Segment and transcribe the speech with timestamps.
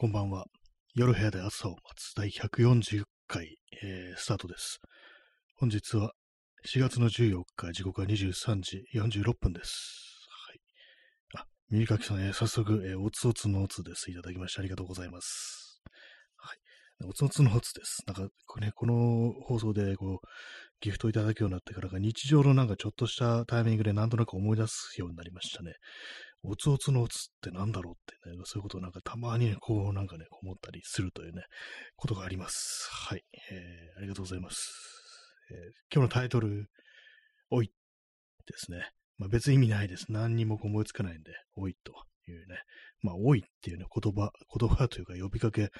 [0.00, 0.44] こんばんは。
[0.94, 4.78] 夜部屋で朝を待つ第140回、えー、スタートです。
[5.56, 6.12] 本日は
[6.68, 10.28] 4月の14日、時刻は23時46分です。
[11.34, 11.42] はい。
[11.42, 14.12] あ、耳かきさん、えー、早速、えー、おつおつのおつです。
[14.12, 15.82] いただきましてありがとうございます。
[16.36, 16.58] はい。
[17.04, 18.04] おつおつのおつです。
[18.06, 18.22] なんか、
[18.60, 20.26] ね、この放送で、こう、
[20.80, 25.72] ギフトをいただくようになってからが、日常のなんかちょっとしたタイミングでなんとなく思い出すようになりましたね。
[26.42, 31.42] おつおつのおつってなんだろうってね、そういうことをなんかたまにね、こうなんかね、思ったりするというね、
[31.96, 32.88] ことがあります。
[32.90, 33.24] はい。
[33.50, 34.72] えー、ありがとうございます。
[35.50, 35.56] えー、
[35.92, 36.70] 今日のタイトル、
[37.50, 37.72] おいで
[38.56, 38.90] すね。
[39.18, 40.06] まあ別に意味ないです。
[40.10, 41.92] 何にも思いつかないんで、おいと
[42.30, 42.58] いうね。
[43.02, 45.70] まあ、おいっていうね、言葉、言葉というか呼びかけ、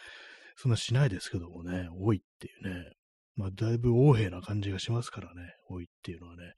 [0.57, 2.93] そんなしないですけどもね、おいっていうね。
[3.37, 6.55] まあ、だいぶ横柄な感じがしますからね、おいっていうのはね。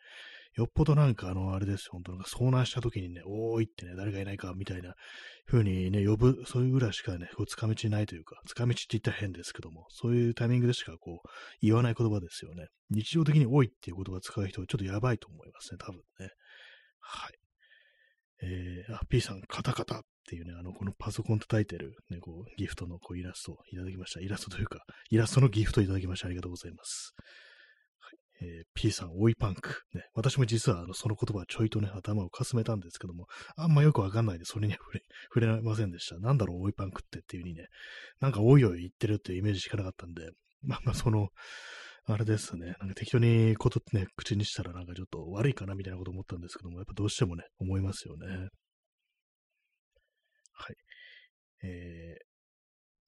[0.54, 4.94] よっぽどなんかあの、あれですよ、本当なんか遭難した時にね、おーいってね、誰がいないかみたいな
[5.46, 11.28] 風にね、呼ぶ、そういうぐらいしかね、こう、つかみちないというか、つかみちって言ったら変ですけども、そういうタイミングでしかこう、
[11.62, 12.66] 言わない言葉ですよね。
[12.90, 16.30] 日常的に多いっていう言葉を使う人はちょっとやばいと思いますね、多分ね。
[16.98, 17.32] はい。
[18.42, 24.20] えー、あ、P さん、カタカタっていうね、あの、このパソコン叩いてる、ね、こう、ギフトのこうイラストをいただきました。
[24.20, 26.26] イラストというか、イラストのギフトをいただきました。
[26.26, 27.14] ありがとうございます。
[28.42, 29.82] えー、P さん、追いパンク。
[29.94, 35.02] ね、私も実はあのその言葉ちょいとね、頭をかすめたんですけども、あんまよくわかんないで、それに触れ、
[35.34, 36.18] 触れませんでした。
[36.18, 37.68] なんだろう、追いパンクってっていう風にね、
[38.20, 40.30] なんかおいおい言ってるっていうイメージしかなかったんで、
[40.62, 41.28] まあまあその、
[42.04, 48.48] あれですね、なんか適当にことってね、口にしたらなんかちょっと悪いかなみたいなこと思ったんですけども、やっぱどうしてもね、思いますよね。
[50.54, 50.76] はい。
[51.62, 52.29] えー、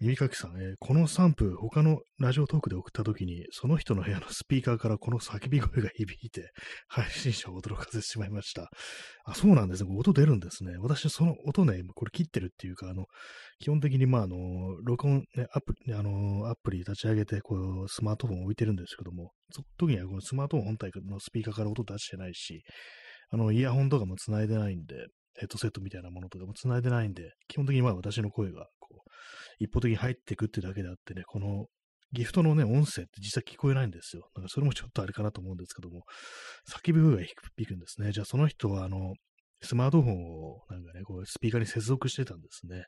[0.02, 6.50] 耳かきさん、えー、このサンプ、他のラジオトークで送った時に、その人の部屋のスピーカーからこの叫び声が響いて、
[6.88, 8.68] 配信者を驚かせてしまいました。
[9.24, 9.96] あ、そうなんですね。
[9.96, 10.72] 音出るんですね。
[10.80, 13.06] 私、その音ね、これ切ってるっていうか、あの、
[13.60, 14.36] 基本的に、まあ、あの、
[14.82, 22.64] 録音、ね、アプリ、あの、アプリ立ち上げて、こう、スマートフォン置いてるんですけども、その時にはこのスマートフォン本体のスピーカーから音出してないし、
[23.30, 25.06] あの、イヤホンとかも繋いでないんで、
[25.38, 29.10] ヘッドセットみたいなものとかも繋いでないんで、基本的にまあ私の声がこう
[29.58, 31.66] 一方的に入っていくってだけであってね、この
[32.12, 34.28] ギフトのね、音声って実際聞こえないんですよ。
[34.36, 36.02] なんかそれもちょっとあれかなと思うんですけども、
[36.68, 38.12] 叫び声が響くんですね。
[38.12, 39.14] じゃあその人は、あの、
[39.62, 42.84] スマートフォンをなんかね、こうスピーカーに接続してたんですね。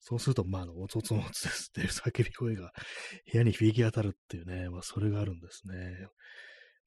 [0.00, 2.70] そうすると、まあ、おつおつおつですっていう 叫び声が
[3.32, 6.06] 部屋に響き当たるっていうね、まあ、それがあるんですね。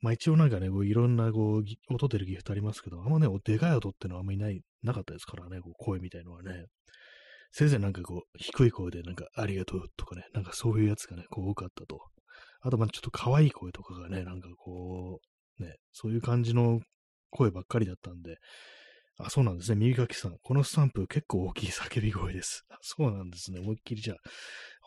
[0.02, 6.68] まあ一応なんかね、こういろんなこう音出るギフトありますけど、あんまね、でかい音ってのはあんまりない、なかったですからね、こう声みたいのはね。
[7.52, 12.00] せいぜいなんかこう、低い声でなんかありがとうとかね、なんかそういうやつがね、こう多かったと。
[12.62, 15.20] あとまあちょっと可愛い声とかがね、なんかこ
[15.60, 16.80] う、ね、そういう感じの
[17.30, 18.38] 声ばっかりだったんで、
[19.22, 19.76] あ、そうなんですね。
[19.76, 20.38] 右書きさん。
[20.42, 22.66] このスタンプ結構大きい叫び声です。
[22.82, 23.60] そうなんですね。
[23.60, 24.18] 思いっきりじゃあ、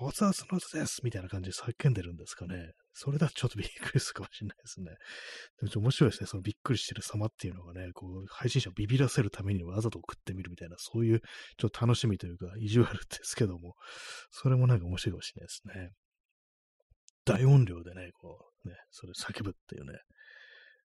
[0.01, 2.73] おつわすのつですみたいな感じで叫んでるんですかね。
[2.95, 4.87] それだとちょっとびっくりするかもしれないですね。
[4.87, 6.27] でもちょっと面白いですね。
[6.27, 11.21] そのびっくりしてる様っていうのがね、こう、配信者をビビらせるためにわざと送ってみるみたいな、そういう
[11.59, 13.75] ちょっと楽しみというか、意地悪ですけども、
[14.31, 15.91] それもなんか面白いかもしれないですね。
[17.27, 19.99] 大音量でね、こう、ね、それ叫ぶっていうね、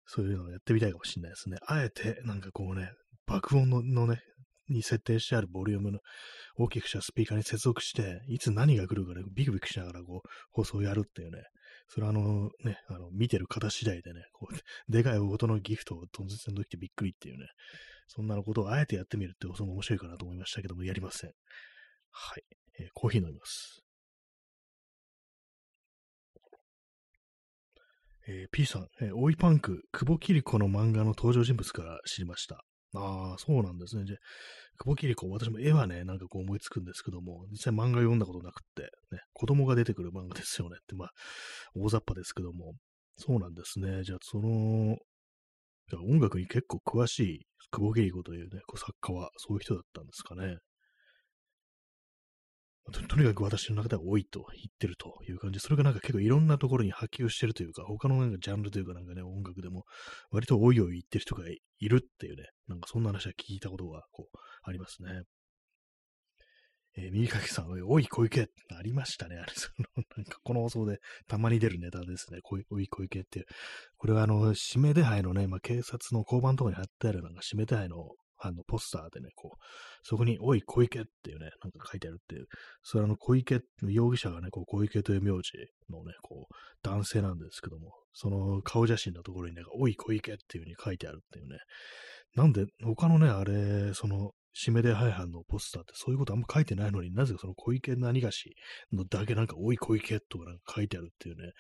[0.06, 1.58] そういうのをやってみたいかもしれないですね。
[1.66, 2.90] あえて、なんかこうね、
[3.26, 4.20] 爆音ののね、
[4.68, 5.98] に設定してあるボリュームの
[6.56, 11.42] 大きくしたスピーカーに接続して、いつ何が来るかね、ビクビクしながらこう、放送をやるっていうね、
[11.88, 14.54] それはあのね、あの、見てる方次第でね、こう、
[14.90, 17.46] でかい音のギフトを突然ときてびっくりっていうね、
[18.06, 21.32] そんなのことをあえてやってみるってことも面白いかなと思いましたけども、やりません。
[22.10, 22.44] はい。
[22.78, 23.82] えー、コーヒー飲みます。
[28.26, 32.64] えー、P さん、えー、オイパンク、久保桐子の漫画の登場人物から知りました。
[32.94, 34.04] ああ、そうなんですね。
[34.04, 34.18] じゃあ
[34.78, 38.82] 久保桐子、私も絵はね、なんかこう思いつくんですけども、実際漫画読んだことなくって、
[39.12, 41.10] ね、子供が出てくる漫画ですよねって、 まあ、
[41.74, 42.74] 大雑把ですけども、
[43.16, 44.02] そうなんですね。
[44.02, 44.96] じゃあ、その、
[45.88, 50.58] じゃ音楽に結構詳しい久保桐子というね、こう作家はそういう人だったんですかね。
[52.92, 55.60] ととにかく私の中では多いと言ってるという感じ。
[55.60, 59.84] それがなんか結構いろんなところに波及してるというか、他のなんかジャンルというかなんかね、音楽でも
[60.30, 65.22] 割と多いを言ってる人がいるっていうね、なんかそんな話は聞いたことがこうありますね。
[66.96, 69.36] えー、右かきさん、おい小池ってありましたね。
[69.36, 72.38] あれ、その、なんかこの放送でたまに出るネタですね。
[72.44, 73.46] おい小池っていう。
[73.96, 78.10] これはあの、指名手配のね、まあ、警察の交番とかに貼ってあるなんか指名手配の
[78.46, 79.64] あの、ポスターでね、こう、
[80.02, 82.46] そこに、おい、小池っていうね、なんか書いてあるっていう、
[82.82, 85.52] それあの、小池、容疑者がね、こう、小池という名字
[85.90, 91.58] のね、こう、男性なんですけども、その顔写真のところにね、おい、小池っていう風に書いてあるっていうね、
[92.36, 98.54] なんで、他のね、あれ、その、締めでハイハンのポスターってそういうことあんま書いてないのになぜかその小池何がし
[98.92, 101.52] のだけなんか、おい小池とかなんか書いてあるっていうね、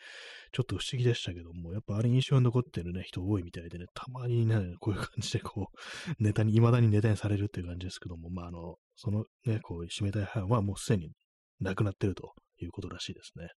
[0.52, 5.76] ちょっと不思議でしたけども、やっぱあれ印象に残ってるね、人多いみたいでね、たまにね、こういう感じでこう、
[6.22, 11.12] ネタに、未だにネタにされるっていう感じですけども、まああの、そのね、こう、締めたいハイハンはもうすでに
[11.60, 13.48] 亡くなってるということらしいですね。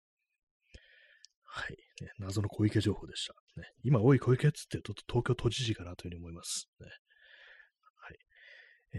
[1.43, 2.11] はい、ね。
[2.19, 3.33] 謎の小池情報でした。
[3.59, 6.67] ね、今、おい小池っつってと東京都知事かなというふうに思います。
[6.79, 6.87] ね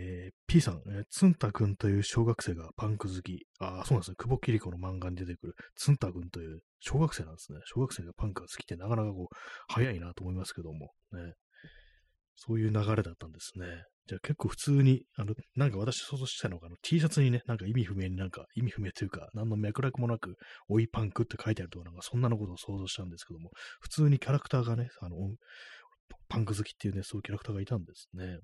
[0.00, 3.47] えー、P さん、えー、ツンタ君という小学生がパンク好き。
[3.59, 4.15] ああ、そうなんですね。
[4.17, 7.59] 久保キリコの漫画に出てくるツンタ君という小学生なんですね。
[7.65, 9.35] 小学生がパンクが好きってなかなかこう、
[9.67, 11.35] 早いなと思いますけども、ね。
[12.37, 13.67] そういう流れだったんですね。
[14.06, 20.37] じゃあ結構普通に、あの、なんか私想像したのが、あの T シャツにね、なんか意味不明になんか、意味不明というか、何の脈絡もなく、
[20.69, 23.50] おいパンクって書いてあるとか、なんかそんなのことを想像したんですけども、
[23.81, 25.17] 普通にキャラクターがね、あの、
[26.29, 28.39] パンク好きっていうね、そういうキャラクターがいたんですね。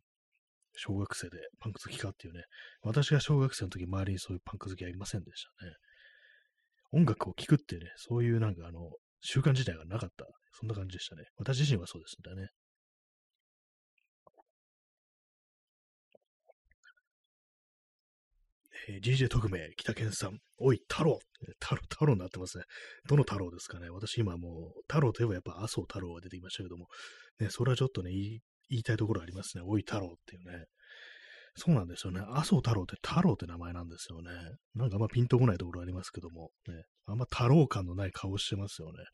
[0.76, 2.42] 小学生でパンク好きかっていうね、
[2.82, 5.72] 私が小学生の時周りにそういうパンク好きはいませんでしたね。
[6.92, 8.90] 音楽を聴くっていうね、そういうなんかあの、
[9.20, 10.26] 習慣自体がなかった。
[10.52, 11.24] そんな感じでしたね。
[11.36, 12.48] 私自身はそうですんだね。
[18.88, 20.38] えー、DJ 特命、北健さん。
[20.58, 21.18] おい、太郎。
[21.60, 22.64] 太郎、太郎になってますね。
[23.08, 23.88] どの太郎ですかね。
[23.90, 26.86] 私今もう、太郎といえばやっぱ麻生太郎が出てきましたけども、
[27.40, 29.62] ね、それはちょっとね、言い言いたいところありますね。
[29.66, 30.66] おい太郎っていうね。
[31.56, 32.20] そうなんですよね。
[32.20, 34.30] 麻生太郎って太郎って名前なんですよね。
[34.74, 39.04] なんかあんまピンとこないところありますけども、ね、あんま太郎感のない顔してますよね。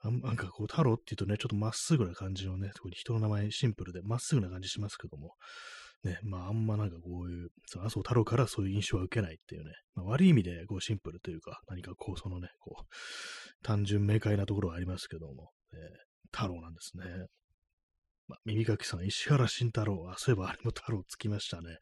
[0.00, 5.34] あなんかこう、太郎って言うとね、ちょっとまっすぐな感じのね、人の名前シンプルでまっすぐな感じしますけども、
[6.02, 12.84] ね、まああんまなんかこういう、そ麻生太郎からそういう印象は受けないっていうね、まあ、悪い意味でこうシンプルというか、何かこう、そのね、こう、
[13.62, 15.76] 単純明快なところはありますけども、え、
[16.32, 17.04] 太郎なんですね。
[18.28, 20.08] まあ、耳かきさん、石原慎太郎。
[20.10, 21.76] あ、そういえばあれも太郎つきましたね。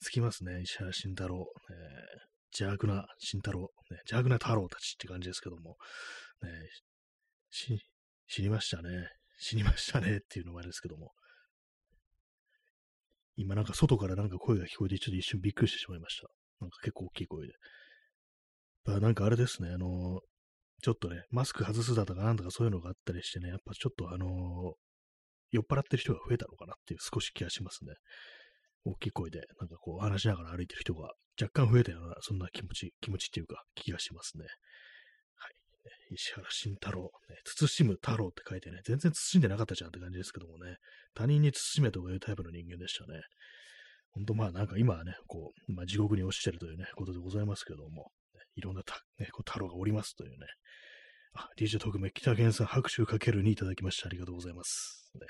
[0.00, 1.46] つきますね、石原慎太郎。
[1.70, 3.60] えー、邪悪な慎太郎、
[3.90, 3.98] ね。
[4.06, 5.76] 邪悪な太郎たちって感じですけども。
[6.42, 6.48] ね、
[7.50, 7.78] し、
[8.26, 9.08] 死にましたね。
[9.38, 11.12] 死にましたねっていうのもあれですけども。
[13.36, 16.28] 今なんか外からなんか声が聞こえてちょっと一瞬びっくりしてしまいました。
[16.60, 17.52] なんか結構大きい声で。
[18.84, 20.20] まあ、なんかあれですね、あの
[20.82, 24.74] ちょっとね、マスク外すだとかなんとかそういうのがあったりしてね、やっぱちょっとあの
[25.52, 27.92] 酔っ払ってる人が増えたのかなっていう少し気がしますね。
[28.84, 34.44] 大きい声で、なんかこう話しながら歩いてる人が若干増えたような、そんな気持ち、気持ちっていうか気がしますね。
[35.36, 36.14] はい。
[36.14, 40.76] 石原慎太郎、ね、慎む太郎って書いてね、全然慎んでなかったじゃんって感じですけどもね、
[41.14, 43.20] 他人に慎めとかいうタイプの人間でしたね。
[44.10, 50.46] ほんとまあなんか今はね、こう、まあ地獄に落ちてるというね、ことでございますけども、ね、いろんなた、ね、こう太郎がおりますというね、
[51.34, 54.08] あ、DJ 特命、北源さん、拍手かけるにいただきました。
[54.08, 55.01] ありがとうございます。
[55.20, 55.26] ね、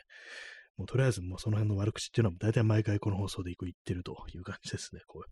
[0.76, 5.02] もうとりあえず、もうその辺の悪口っていうのは、大体毎回この放送で言ってるという感じですね。
[5.06, 5.30] こう、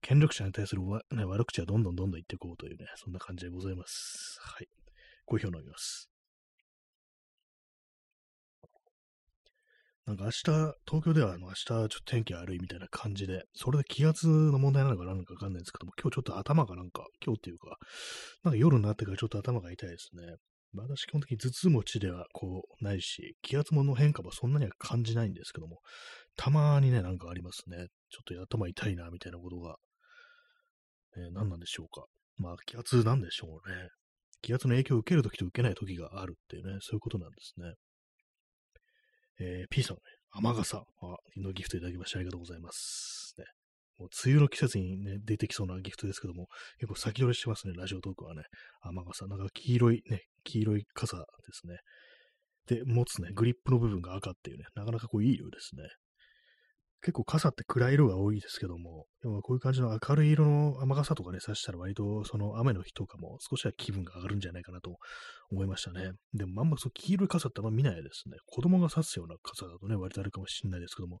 [0.00, 0.82] 権力者に対する
[1.12, 4.38] ね、悪口はどんどんどんどん言っていこうというね、そんな感じでございます。
[4.42, 4.68] はい。
[5.24, 6.10] コーヒーを飲みます。
[10.06, 10.42] なんか明日、
[10.88, 17.78] 東京ではあの明日ちょっと天気悪いみたいな感じで、それで気圧の問題なのか何かわかんないんですけども、今日ちょっと頭がなんか、今日っていうか、
[18.42, 20.34] なんか夜になってからちょっと頭が痛いですね。
[20.74, 25.80] 私基本的に頭痛持ちではこうないし、気圧もの変化もそんなには感じないんですけども、
[26.36, 27.86] たまにね、なんかありますね。
[28.10, 29.76] ちょっと頭痛いな、みたいなことが。
[31.16, 32.06] えー、何なんでしょうか。
[32.36, 33.88] まあ、気圧なんでしょうね。
[34.42, 37.74] 気圧の影響を受けるときと受けないときがあるっていうね、そういうことなんですね。
[39.40, 40.84] えー、P さんね、雨傘
[41.36, 43.34] のギフトいただきましてありがとうございます。
[43.38, 43.44] ね、
[44.00, 48.42] もう梅雨の季節にね、出てきそうなギフトですけども、結構先取りしてますね、ラジオトークはね。
[48.80, 51.76] 雨傘、なんか黄色いね、黄色い傘ですね。
[52.66, 55.82] で、持つね、グリップの部分が赤っていうね、なかなかこういい色ですね。
[57.02, 64.98] 結構傘って暗い色が多いですけども、でもこういう感じの明るい色の雨傘とかね、差したら割とその雨の日とかも少しは気分が上がるんじゃないかなと
[65.50, 66.12] 思いましたね。
[66.34, 68.36] でもあんまそう黄色い傘ってあんま見ないですね。
[68.46, 71.20] 子供が差すような傘だとね、割とあるかもしれないですけども、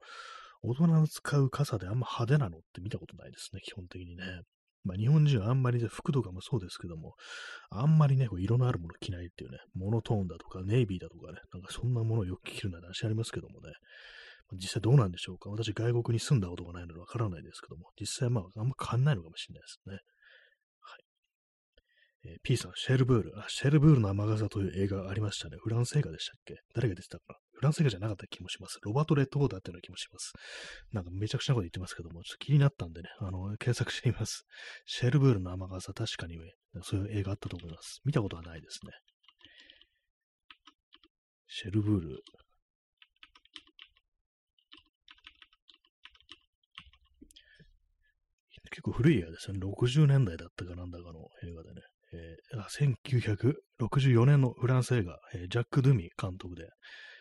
[0.62, 4.42] 大人の使う傘であんま派手なのって見たことないですね、基本的にね。
[4.84, 7.14] まあ日本人はあんまりで服とかもそうですけども、
[7.70, 13.72] あんまりね、こう色のあるもの着ないっていうね、モノトーンだとかネイビーだとかね、なんかそんなものをよく着るな話ありますけどもね、
[14.54, 15.48] 実際どうなんでしょうか。
[15.50, 19.94] 私、外国に住んだことがないのでわからないですけども、実際まあ、あんま変わんないのかもしれないですね。
[20.80, 22.30] はい。
[22.32, 23.38] えー、P さん、シェルブール。
[23.38, 25.56] あ、シェルブールの雨傘という映画ありましたね。
[25.60, 26.56] フランス映画でしたっけ？
[26.74, 27.36] 誰が出てたかな？
[27.60, 28.78] フランス映画じゃなかった気もします。
[28.80, 30.32] ロバート・レッドボーダーっていうような気もします。
[30.92, 34.46] なんかめちゃくちゃなこと言ってますけども、ちょっと気になったんでね、あの、検索してみます。
[34.86, 36.38] シェルブールの雨傘、確かに、
[36.80, 38.00] そういう映画あったと思います。
[38.06, 38.92] 見たことはないですね。
[41.48, 42.22] シェルブール。
[48.70, 49.60] 結構古い映画ですよね。
[49.60, 51.82] 60年代だったかなんだかの映画でね。
[52.12, 56.68] えー、1964年のフランス映画、えー、ジャック・ドゥミ監督で、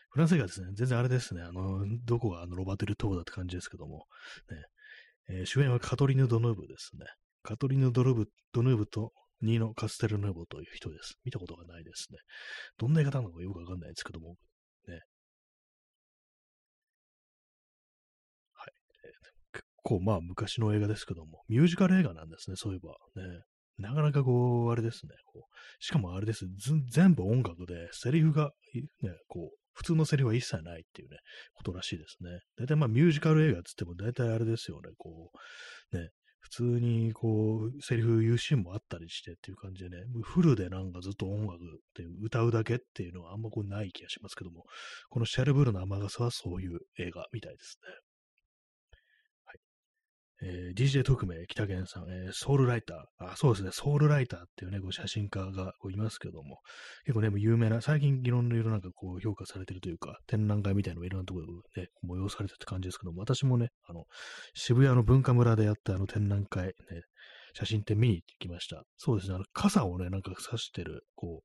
[0.09, 0.67] フランス映画ですね。
[0.73, 1.41] 全然あれですね。
[1.41, 4.05] あの、どこがあのロバテル・トーだって感じですけども、
[4.49, 7.05] ねえー、主演はカトリーヌ・ドヌーブですね。
[7.43, 11.15] カトリーヌ・ドルブドヌーブとニーノ・カステル・ヌーボという人です。
[11.23, 12.17] 見たことがないですね。
[12.77, 14.35] どんな映画なのかよくわかんないですけども、
[14.87, 14.95] ね。
[18.53, 18.73] はい。
[19.05, 22.97] えー、結構まあ昔の映画ですけども、ミュージカル映画なんですね、そういえば。
[23.21, 23.43] ね。
[23.77, 25.11] なかなかこう、あれですね。
[25.25, 26.45] こうしかもあれです。
[26.91, 28.51] 全部音楽で、セリフが、
[29.01, 31.17] ね、こう、普通のセリフは一切ないっていうね、
[31.53, 32.41] ことらしいですね。
[32.57, 35.31] 大体まあミュージカル映画っつっても大体あれですよね、こ
[35.91, 36.09] う、ね、
[36.39, 41.57] 普通にこう、セリフ言うシーンもあったりしてっていう感じでね、フルでなんかずっと音楽っ
[41.93, 44.65] て歌うだけっていうのはあんまこうない気がしますけども、
[45.09, 48.08] このシャルブルの雨傘はそういう映画みたいですね。
[50.41, 56.59] えー、DJ 特命、北源さん、えー、ソウルライター、あ、そうですね、ソウルライターっていうね、こう写真家がこういますけども、
[57.05, 64.05] 結構ね、有名な、最近いろんな色なんかこう評価されてるというか、展覧会みたいなのがいろんなところで、ね、催されてるって感じですけども、私もね、あの、
[64.53, 66.73] 渋谷の文化村でやったあの展覧会、ね、
[67.53, 68.83] 写真展見に行ってきました。
[68.97, 71.43] そうですね、あの、傘をね、なんか刺してる、こ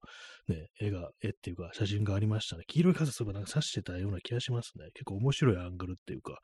[0.49, 2.65] う、ね、絵が、絵っていうか写真がありましたね。
[2.67, 4.87] 黄色い傘すればなんか刺してたような気がしますね。
[4.95, 6.39] 結構面白いアングルっていうか、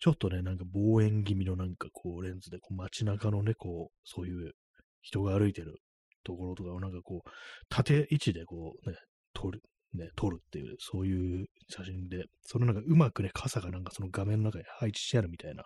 [0.00, 4.52] ちょっとね、なんか望遠気味のなんかこう、レンズで、こう街中のね、こう、そういう
[5.00, 5.78] 人が歩いてる
[6.24, 7.30] ところとかをなんかこう、
[7.68, 8.96] 縦位置でこうね、
[9.34, 9.62] 撮る、
[9.94, 15.64] ね、撮るっていう、そういう写真で、そのなんかうまくね、傘がなんかその画面の中に配置してあるみたいな、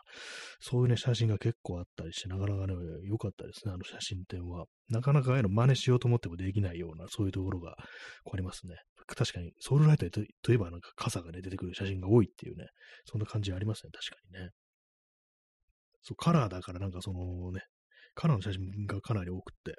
[0.60, 4.66] そういうね、写真が結構あったりして、なかなかね、良かったですね、あの写真展は。
[4.88, 7.76] なかなかああいうの真似しようと思ってもできないような、そういうところが
[8.32, 8.76] ありますね。
[9.06, 12.66] 確かに、ソウルライターといえばなんか傘がね、出てくる写真が多いっていうね、
[13.04, 14.50] そんな感じありますね、確かにね。
[16.02, 17.62] そう、カラーだからなんかそのね、
[18.14, 19.76] カラーの写真がかなり多くって、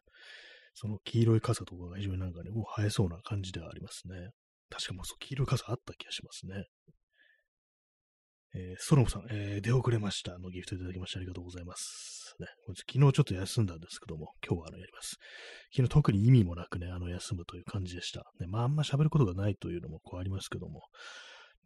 [0.80, 4.30] その黄色い傘とかが非常になんかね、もう映えそうな感じではありますね。
[4.70, 6.66] 確かもうそう黄色い傘あった気がしますね。
[8.54, 12.36] えー、ストロムさん、えー、出遅れましたのギフトいただきましてありがとうございます。
[12.40, 15.18] ね、昨日ちょっと休んだんですけども、今日はあのやります。
[15.76, 18.20] 昨日特に意味もなくね、あの休むという感じでした。
[18.40, 20.82] ね、まああんま喋ることがないというのもこうありますけども、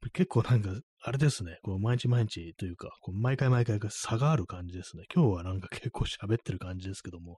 [0.09, 0.71] 結構なんか、
[1.03, 5.03] あれですね、こう毎日毎日というか、こう毎回毎回差がある感じですね。
[5.13, 7.37] 今日はなんか結構喋ってる感じですけども、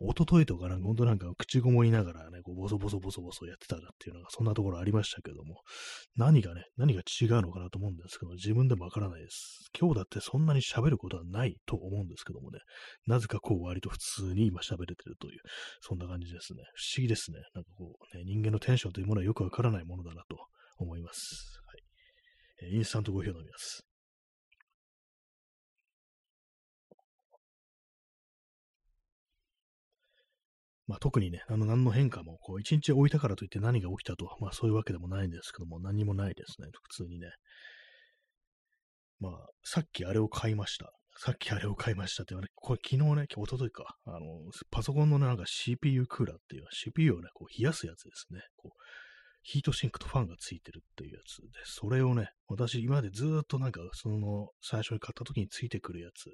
[0.00, 5.62] 一昨日とかなんか本当なんか口ごもりながらね、こうボソボソボソボソやってたらっていうのがそんなところありましたけども、
[6.16, 9.68] 何がね、何が違うのかなと思うんですけど、自分でもわからないです。
[9.78, 12.60] 今日だってそんなに喋ることはないと思うんですけどもね、
[13.06, 15.40] なぜかこう割と普通に今喋れてるという、
[15.80, 16.62] そんな感じですね。
[16.74, 17.38] 不思議ですね。
[17.54, 20.38] なんかこう、ね、人間のテンションというものはよくわからないものだなと
[20.78, 21.61] 思います。
[22.70, 23.84] インスタントコーヒーを飲みます。
[30.86, 37.30] まあ、特にね、あの、何の変化も、こう、一日置いたからといって何が起きたと、まあ、そういうわけでもないんですけども、何もないですね、普通にね。
[39.18, 40.92] まあ、さっきあれを買いました。
[41.16, 44.18] さっきあれを買いましたって言われ、これ昨日ね、一昨日か、あの、
[44.70, 48.40] パソコンのなんか CPU クーラーっていう、CPU をね、こう冷やすやつですね。
[48.56, 48.82] こう
[49.42, 56.28] ヒートシンクとファンがついてるっていうやつで、それをね、私今までずっとなんかその最初に買った時についてくるやつ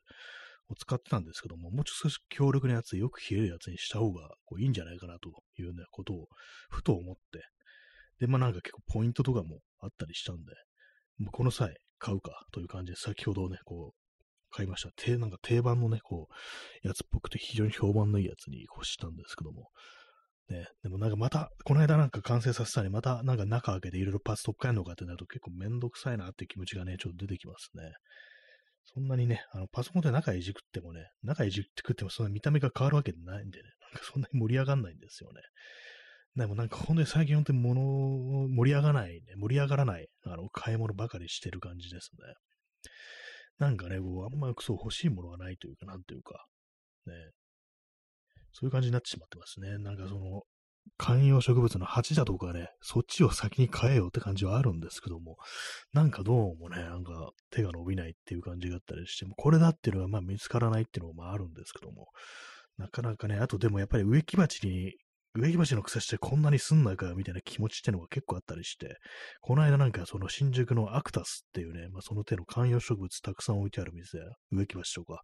[0.70, 6.28] を使ってたんですけども、もうちょっと少し強力なやつ、よく冷えるやつにした方がこういいんじゃないかなというね、ことを
[6.70, 7.44] ふと思って、
[8.20, 10.52] で、まあなんか結構ポイントとかもあったりしたんで、
[11.18, 14.08] もうこの際買うかという感じで先ほどね、こう、
[14.50, 14.90] 買いました。
[14.96, 16.28] 定、なんか定番のね、こ
[16.82, 19.70] う、やつっぽくて非常に評判のいいやつにこうしたんですけども、
[20.48, 27.92] ね、でもなんかまた、この間なんか完成させたり、またなんか中開けていろいろパーツ取っ替えるのかってなると結構めんどくさいなって気持ちがね、ちょっと出てきますね。
[28.94, 35.42] そんなにね、あのパソコンで中いじくってもね、中いじくってもそんな見た目が変わるわけないんでね、なんかそんなに盛り上がんないんですよね。
[36.36, 42.34] でもなんか本当に最近本当に物を、盛り上がない、ね、盛り上がらない、あの、買い物ばかりしてる感じですね。
[43.58, 46.46] なんかね、こう、あんまそう欲しいものがないというか、なんというか、
[47.06, 47.12] ね、
[48.58, 49.78] そういう感じになってしまってますね。
[49.78, 50.42] なんかその、
[50.96, 55.36] 観葉植物の鉢だとかね、そっちを先に変えようって感じはあるんですけども、
[55.92, 62.08] なんかどうもね、なんか手が伸びないっていう感じがあったりしても、これだっていうのがまあ見つからないっていうのもあるんですけども、
[62.78, 64.94] なかなかね、あとでもやっぱり植木鉢に、
[65.34, 68.96] 植木鉢の草してこんなにすんなかみたいな気持ちってのが結構あったりして、
[69.40, 74.18] この間なんかその新宿のアクタスっていうね、まあその手の観葉植物たくさん置いてある店、
[74.50, 75.22] 植木鉢とか、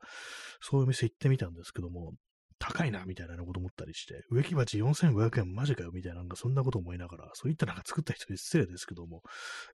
[0.60, 2.12] そういう店行ってみたんですけども、
[2.58, 9.22] 高いな、みたいなこと思ったりして、植木鉢4500円マジかよ、みたいな、なんかそんなこと思いながら、そういったなんか作った人に失礼ですけども、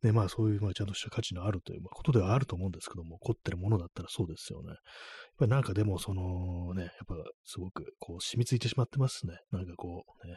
[0.02, 4.70] ね、まあそういう、まあちゃんとした価値のあるということではあると思うんですけども、凝ってるものだったらそうですよね。
[4.70, 4.78] やっ
[5.38, 9.38] ぱなんかでも、そのね、やっぱすごくこう染みついてしまってますね。
[9.52, 10.36] なんかこうね、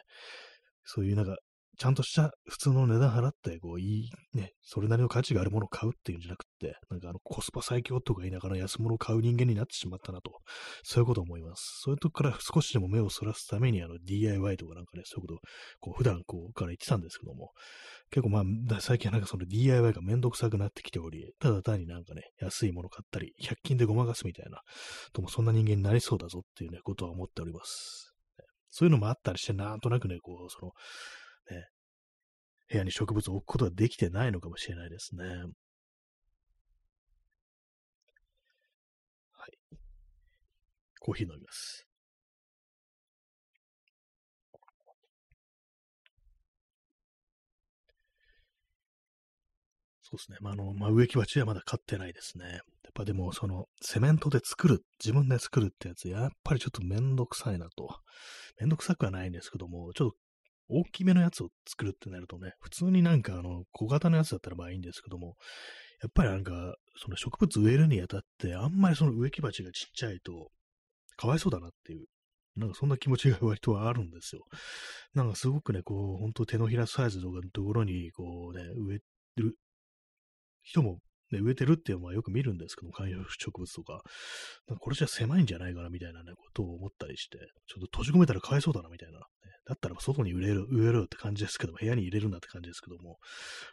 [0.84, 1.36] そういうなんか
[1.76, 10.32] ちゃんとした普通の値段払って、こう、いい、ね、それなりの価値があるものを買うっていうんじゃなくて、なんかあの、コスパ最強とか言いながら安物を買う人間になってしまったなと、
[10.82, 11.80] そういうこと思います。
[11.82, 15.38] そういうとこから少しでも目をそらすために、あの、DIY とかなんかね、そういうことを、
[15.80, 17.50] こう、普段こう、から言ってたんですけども、
[18.10, 18.40] 結構ま
[18.76, 24.60] あ、最近はなんかその DIY がめんどくさくなってきており、ただ単になんかね、安いもの買ったり、100均でごまかすみたいな、
[25.12, 28.12] ともそんな人間になりそうだぞっていうね、ことは思っております。
[28.70, 30.72] そういうのもあったりして、なんとなくね、こう、その、
[32.74, 35.24] 部屋に植物を置くことができてないのかもしれないですね。
[35.24, 35.46] は
[39.46, 39.76] い。
[40.98, 41.86] コーヒー飲みます。
[50.02, 50.38] そうですね。
[50.40, 52.44] まあ、あの、まあ、植木鉢はまだ買ってないですね。
[52.44, 52.60] やっ
[52.92, 57.88] ぱでも、その、セメントで作る、自分で作るってやつ、やっぱりちょっとめんどくさいなと。
[58.60, 60.16] めんどくさくはないんですけども、ちょっと
[60.68, 65.36] 大きめのやつを作るってなるとね、普通になんかあの、小型のやつだったらまあいいんですけども、
[66.02, 70.50] やっぱりなんか、その植物植えるにあたって、あんまりその植木鉢がちっちゃいと、
[71.16, 72.06] かわいそうだなっていう、
[72.56, 74.42] なんかそんな気持ちが割とあるんですよ。
[75.14, 79.00] なんかすごくね、こう、本当手のひらサイズのところに、こうね、植え
[79.40, 79.56] る
[80.62, 80.98] 人も
[81.34, 84.02] ね、植えてるっていうのはよく見るんですけど観葉植物とか、
[84.68, 89.24] かこれじゃ狭いんじゃないかなみたいなね、ことを思ったりして、ちょっと閉じ込めたらかわいそうだなみたいな、ね。
[89.66, 93.18] だったら外に植える、植えるって感じですけども、部屋に入れるんだって感じですけども、やっ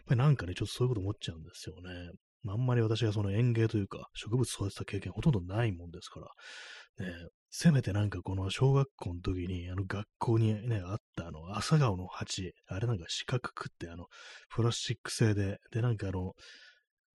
[0.07, 2.11] ぱりなんかね、ちょっとそういうこと思っちゃうんですよね。
[2.47, 7.13] あんまり私がその園芸というか、植物育てた経験ほとんどないもんですから、ね、
[7.49, 14.05] せめてなんかこの小学校の時に、あの学校にね、あったあの朝顔の鉢、あれなんか四角くってあの、
[14.49, 16.33] プラスチック製で、でなんかあの、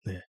[0.05, 0.23] ね、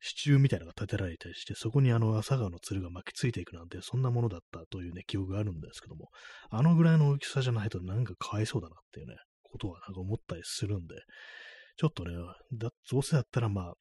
[0.00, 6.08] 支柱みたいなのが建てられたりして、そこにあの朝顔のつるが巻きついていくなんて、そんなものだったというね、記憶があるんですけども、
[6.50, 10.96] あのぐらいの大きさじゃないとなんかかわいそうだなっていうね、ことはなんか思ったりするんで、
[11.76, 12.12] ちょっとね、
[12.52, 13.72] だどうせだったらまあ、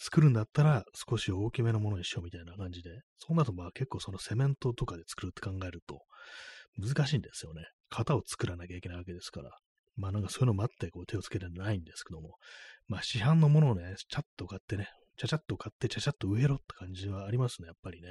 [0.00, 6.02] 作るんだったら少し大きめのものにしようみたいな感じで、そうなるとまあ結構そのセメントとかで作るって考えると
[6.78, 7.62] 難しいんですよね。
[7.90, 9.50] 型を作らなきゃいけないわけですから。
[9.96, 12.36] まあなんかそういうのもあってこう手をつけてないんですけども、
[12.86, 18.08] まあ市販のものをね、ちゃっと買ってね、ちゃちゃっと買ってちゃちゃっと植えろって感じはありますね、やっぱりね。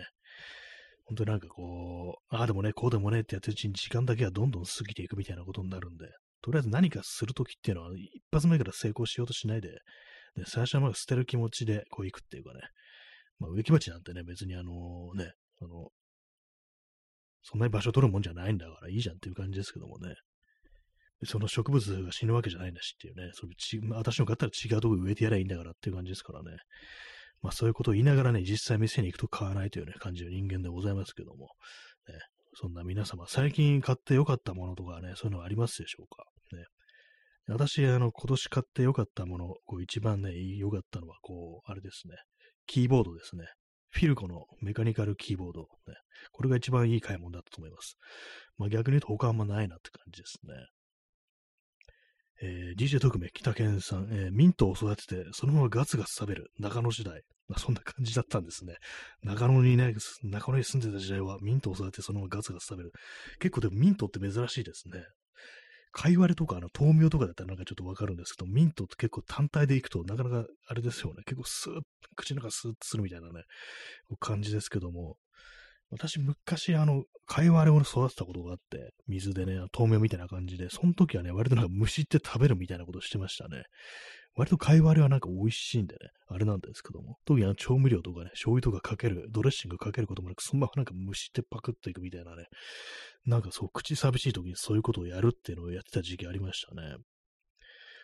[1.05, 6.05] 本当になんかこう、ああでもね、こうでもねってやってるうちに時間だけはどんどん過ぎていくみたいなことになるんで、
[6.41, 9.69] とりあえず何かするときっていうのは、一発目から成功しようとしないで、
[10.35, 12.59] で最初はまだ捨てる気持ちでこう行くっていうかね、
[13.39, 15.89] まあ植木鉢なんてね、別にあのね、あの、
[17.41, 20.15] そんなに場所取るもんじゃないんだからいいじゃんっていう感じですけどもね。
[21.25, 26.57] その植物が死ぬわけじゃないんだしっていうね、それち私の買ったら違うとこ植えてやればいいんだからっていう感じですからね。
[27.41, 31.49] まあそういうことを言いながらね、実際店に行くと買わないというね、感じの人間でございますけども、
[32.07, 32.15] ね、
[32.53, 36.23] そんな皆様、最近買って良かったものとかね、そういうのはありますでしょうか？
[36.55, 36.65] ね、
[37.47, 42.15] 私、あの、今年買って良かったもの、こう一番ね、良かったのは、こう、あれですね、
[42.65, 43.45] キーボードですね。
[43.89, 45.67] フィルコのメカニカルキーボード、ね。
[46.31, 47.95] これが一番いい買い物だったと思います。
[48.57, 50.53] まあ逆に言うと他あんまないなって感じですね。
[52.41, 57.23] えー、DJ 特命北健さん、えー、ミントを育てて、そのままガツガツ食べる長野時代。
[57.47, 58.75] まあ、そんな感じだったんですね。
[59.23, 62.91] 長野にね、中野に住んでた時代はミントを育ててそのままガツガツ食べる。
[63.39, 65.03] 結構でもミントって珍しいですね。
[65.93, 71.23] 貝割れとか、あの、豆苗とかだったらなんかちょっとわかるんですけど、ミントって結構単体でいくとなかなかあれですよね。
[71.25, 71.81] 結構スーッ、
[72.15, 73.43] 口の中スーッとするみたいなね、
[74.19, 75.15] 感じですけども、
[75.89, 83.63] 私、昔、あの、貝割れを育てたことがあって、水でね、豆苗みたいな感じで、その時はね、割となんか虫って食べるみたいなことしてましたね。
[84.35, 92.45] 割と貝割れはなんか美味しいんでね、あれなんですけども、特にあの調味料とかね、醤油とかかける、ドレッシングかけることもなく、そのままなんか虫ってパクッといくみたいなね、
[93.25, 96.97] なんかそう、口寂しい時にそういうことをやるっていうのをやってた時期ありましたね。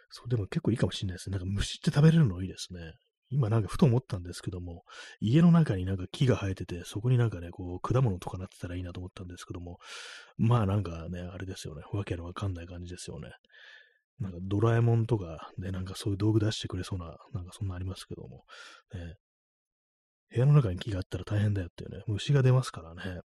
[0.10, 1.38] そう、でも結構いいかもしれないですね。
[1.38, 2.94] なんか虫って食べれるのいいですね。
[3.34, 4.84] 今なんかふと思ったんですけども、
[5.20, 9.80] 家の中になんか木が生えてて、そこになんかね、こう、果物とかなってたらいいなと思ったんですけども、
[10.38, 13.32] まあなんかね、あれですよね、わけのわかんない感じですよね。
[14.20, 18.46] なんかドラえもんとかでなんかそういう道具出してくれそうな、なんかそんなありますけども、
[18.94, 19.16] ね、
[20.32, 23.22] 部屋の中に木があったら大変だよっていうね、虫が出ますからね。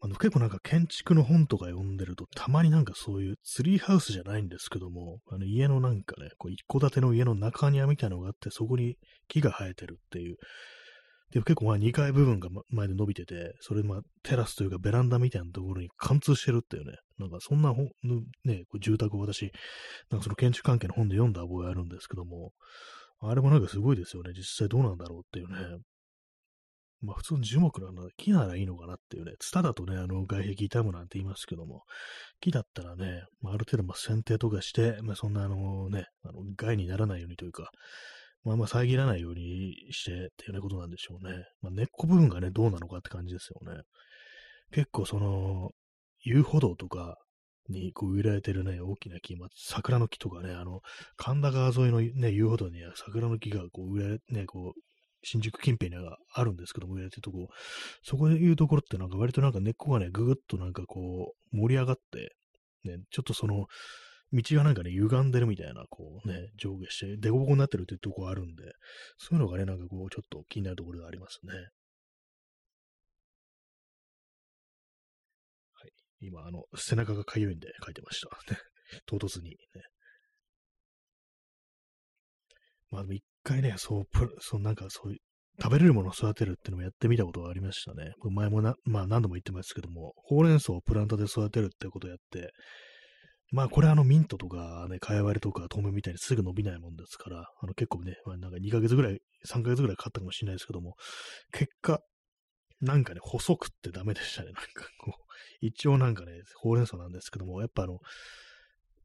[0.00, 8.96] あの結構なんか建築の本とか読んでると、たまになんかそういうツリーハウスじゃないんですけども、あの家のなんかね、こう一戸建ての家の中庭みたいなのがあって、そこに
[9.28, 10.36] 木が生えてるっていう、
[11.32, 17.88] で結構まあ2階部分が前で伸びてて、それまあテラスというかベランダみたいなところに貫通してるっていうね、なんかそんな本、
[18.44, 19.50] ね、住宅を私、
[20.10, 22.52] なんかその建築関係の本で読んだ覚えあるんですけども、
[23.20, 24.32] あれもなんかすごいですよね。
[24.36, 25.78] 実際どうなんだろうっていうね。
[27.00, 29.32] まあ普通の樹木なの木ならいいのかなっていうね。
[29.38, 31.82] ツタだとね、あの外壁傷むなんて言いますけども、
[32.40, 37.70] 木だったらね、まあ、ある程度まあ剪定とかして、まあそんなあのね、あの害にならないようにというか、
[38.44, 41.44] まあまあ遮らないようにしてっていうねことなんでしょうね。
[41.60, 43.82] まあ根っこ部分がね、どうなのかって感じですよね。
[44.72, 45.70] 結構その、
[46.22, 47.18] 遊歩道とか
[47.68, 50.80] にこう植えられてるね、大きな木、まあ、桜の木とかね、あの、
[51.16, 54.80] 神田川沿いのね、遊歩道には桜の木がこう植えられ、ね、こう、
[55.26, 55.96] 新宿近辺に
[56.32, 57.48] あるんですけども、植えられてとこ、
[58.02, 62.36] そこでいうところってなんか割となんか根っこがね、ぐぐっとなんかこう、盛り上がって、
[62.84, 63.66] ね、ちょっとその、
[64.32, 68.62] 道がなんかね、歪んでるみたいな、こうね、上下して、凸凹になってるっていうところあるんで、
[69.18, 71.52] そういうのがね、なんかこう、ちょっと気になるところがありますね。
[71.52, 71.58] は
[75.86, 75.92] い。
[76.20, 78.28] 今、あの、背中がかゆいんで書いてました。
[79.06, 79.56] 唐突に、ね。
[82.90, 84.04] まあでも一回ね、そう、
[84.40, 85.18] そう、なんかそういう、
[85.62, 88.12] 食べれるものを育てるっていうのもやってみたことがありましたね。
[88.30, 92.52] 前もな、まあ何度も言ってますけども、ほうれん草をプランターで育てるってことをやって、
[93.52, 100.94] まあこれあのミントとかね、かやわりとかトムみたいにすぐ伸びないもんですから、あの結構ね、まあ、なんか2ヶ月ぐらい、3ヶ月ぐらいかかったかもしれないですけども、
[101.52, 102.00] 結果、
[102.82, 104.50] なんかね、細くってダメでしたね。
[104.52, 104.62] なんか
[104.98, 105.22] こう、
[105.60, 108.00] 一応なんかね、ほうれん草なんですけども、やっぱあの、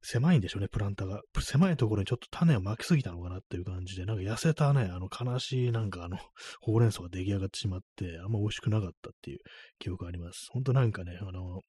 [0.04, 1.22] 狭いんでしょうね、プランターが。
[1.40, 6.18] 狭いところにちょっと種をまきすぎたのかなっていう感じで、なんか痩せたね、あの悲しいなんかあの、
[6.62, 9.40] ほうれん草が出来上がってしまって、あんま美味しくなかったっていう
[9.80, 10.48] 記憶があります。
[10.52, 11.62] ほんとなんかね、あの、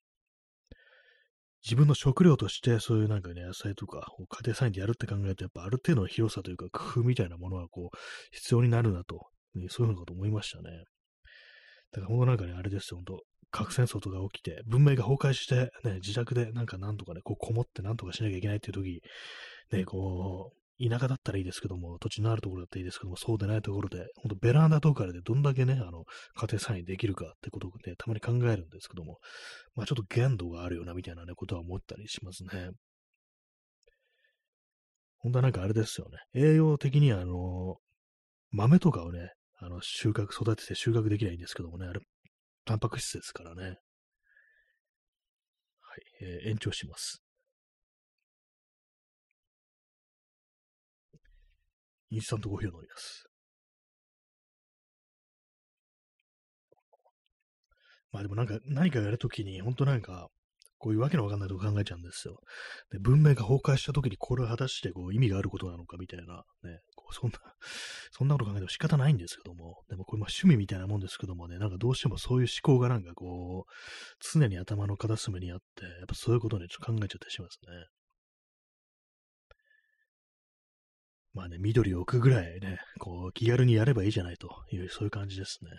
[1.63, 7.97] 自分の食料としてそういうなんかね、野菜とかを家庭菜園でやるって考えると、やっぱある程度の広さというか工夫みたいなものはこう、
[8.31, 10.83] 必要になるなと、ね、そういうのかと思いましたね。
[11.91, 19.01] だから本当なんかね、あれですよ、本当核戦争とか起きて、文明が崩壊して、ね、自宅でなんかなんとかね、こうこもってなんとかしなきゃいけないっていう時、
[19.71, 29.19] ね、こう、田舎だったらいいですけども、土地のあるところだったらいいですけども、そうでないところで、ほんとベランダとかでどんだけね、あの、家庭菜園できるかってことをね、たまに考えるんですけども、
[29.75, 32.71] まあちょっと限度があるよな、みたいなね、ことは思ったりしますね。
[35.19, 36.17] 本当はなんかあれですよね。
[36.33, 37.77] 栄養的に、あの、
[38.49, 42.01] 豆とかをね、あの、収穫、育てて収穫できないんですけどもね、あれ、
[42.65, 43.63] タンパク質ですからね。
[43.63, 43.77] はい、
[46.21, 47.21] えー、延長します。
[52.09, 53.25] インスタントコーヒーを飲みます。
[58.11, 60.29] まあでもなんか、何かやるときに、本当なんか、
[60.83, 62.41] こういうわけのわかんないとこ考えちゃうんですよ。
[62.91, 67.39] で、文明が崩壊したときにこれは果たしてこう意味があることなのかみたいな、ね、こうそんな、
[68.11, 73.71] そんなこと考えても仕方ないんですけども、でもこれま趣味みたいなもんですけどもね、なんかどうしてもそういう思考がなんかこう、
[74.19, 77.87] 常に頭の片隅にあって、やっぱそういうことね、ちょっと考えちゃったりしますね。
[81.33, 85.71] まあね、緑を置くぐらいね、こう、気軽にやればいいじゃないという、そういう感じですね。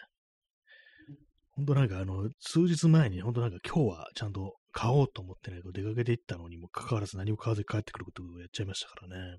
[1.57, 9.39] 本当なんかあの、数日前に本当なんか今日はちゃんと買おうと思ってね、出かけていったのにもかかわらず何も買わずに帰ってくることをやっちゃいましたからね。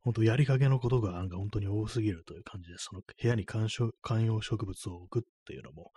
[0.00, 2.74] 本当やりかけのことがなんか本当に多すぎるという感じで。
[2.78, 3.68] その部屋に観
[4.00, 5.92] 観葉植物を置くっていうのも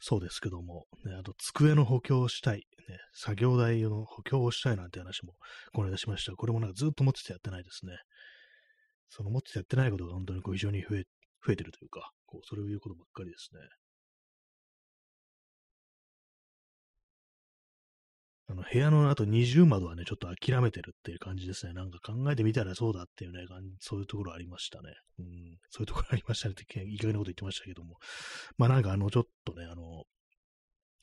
[0.00, 5.34] そうですけども、ね、あと机の補強をしたい、ね、作業台の補強をしたいなんて話も
[5.72, 6.32] この間しました。
[6.32, 7.92] これもなんかずっと持っててやってないですね。
[9.08, 11.04] その持っててやってないことが本当にこう非常に増え、
[11.46, 13.60] 増えてるというか、こう、そういうことばっかりですね。
[18.48, 21.72] あの、部屋のあと二重窓はね、ちょっと諦めてるっていう感じですね。
[21.72, 23.40] なんか考えてみたらそうだっていうね、
[23.80, 24.94] そういうところありましたね。
[25.18, 25.26] うん、
[25.70, 27.96] そういうところありましたねって、いい加減なこと言ってましたけども。
[28.56, 30.04] まあなんかあの、ちょっとね、あの、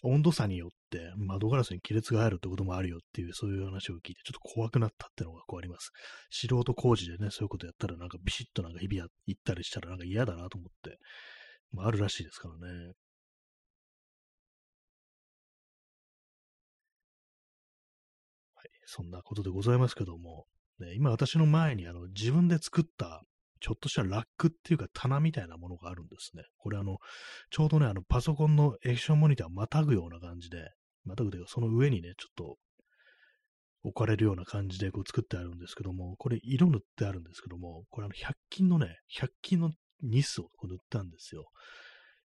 [0.03, 5.91] 温度差によって窓ガラスに亀裂が入るってこともあるよっていう、そういう話を聞いて、ちょっと怖くなったってのがこうあります。
[6.29, 10.97] 素人工事でね、そういうことやったらなんかビシッとなんか日々行ったりしたらなんか嫌だなと思って、
[11.71, 12.91] まああるらしいですからね。
[18.85, 20.45] そんなことでございますけども、
[20.79, 23.23] ね、今私の前にあの自分で作った
[23.63, 26.43] ちょっとしたラックっていうか棚みたいなものがあるんですね。
[26.57, 26.97] これあの、
[27.49, 30.71] ちょうどね、あのパソコンの液晶モニターをまたぐような感じで、
[31.05, 32.57] またぐというかその上にね、ちょっと
[33.83, 41.45] 置かれるような感じでこう作ってあるんですけども、これ色塗ってあるんですけども、これあの100均のね、100均のニスを塗ったんですよ。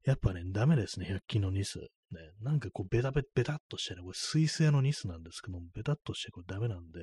[0.06, 1.80] やっぱね、ダメですね、100均のニス。
[2.12, 7.00] ね、なんかこうベタベベタっとしてね、これ水性のニスなんですけども、ベタっとしてこれダメなんで、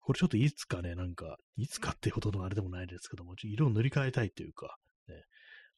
[0.00, 4.76] これちょっといつかね、なんか、いつかっていうほどのあれでもないですけども、色を塗り替えたいというか、
[5.08, 5.14] ね、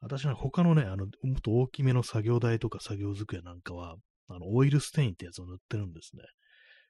[0.01, 3.97] 私は他のね、あの、もっと大きめの作業台とか作業机なんかは、
[4.29, 6.23] あの、オイルステインってやつを塗ってるんですね。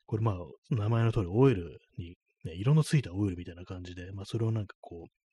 [0.05, 0.37] これまあ、
[0.71, 5.24] 名前の通りオイルに、ね、色のついたオイルみたいな感じで、まあそれをなんかこう、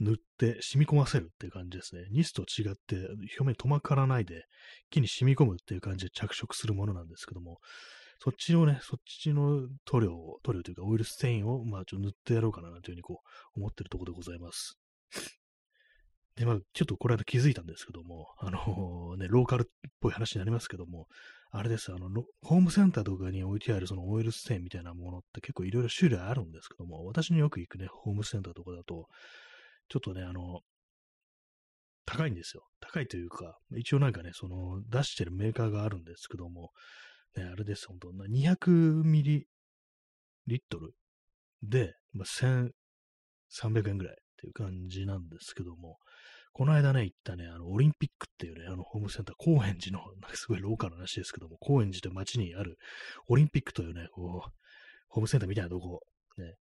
[0.00, 2.06] 塗って染み込ませるっていう感じですね。
[2.10, 2.96] ニスと違って
[3.38, 4.44] 表面止まからないで
[4.90, 7.58] 木に染み込むっていう感じで着色するものなんですけども、
[8.20, 13.20] そっちをね、そっちの塗料を、塗料というかオイルステインを、まあちょっと塗ってやろうかなというふうにこ
[13.56, 14.78] う思ってるところでございます。
[16.36, 21.06] で、まあちょっとこれは気づいたんですけども、あのー、ね、ローカルっぽい話になりますけども、
[21.50, 22.10] あれです、あの、
[22.42, 29.08] ホームセンターとかに置いてあるそのオイルステインみたいなものって結構いろいろ種類あるんですけども、私によく行くね、ホームセンターとかだと、
[29.88, 30.60] ちょっとね、あの、
[32.04, 32.64] 高いんですよ。
[32.80, 36.70] 高いというか、一応なんかね、その出してるメーカーがあるんですけども、
[37.36, 39.46] ね、あれです、本当200ミリ
[40.46, 40.94] リットル
[41.62, 45.98] で、まあ、1300円ぐらいっていう感じなんですけども、
[46.52, 52.78] この間ね、行ったね、あの、オリンピックっていうね、あの、ホームセンター、高円寺の、なんかすごいローカルな話ですけども、高円寺という街にある、
[53.28, 54.50] オリンピックというね、こう、
[55.08, 56.00] ホームセンターみたいなとこ、
[56.36, 56.54] ね、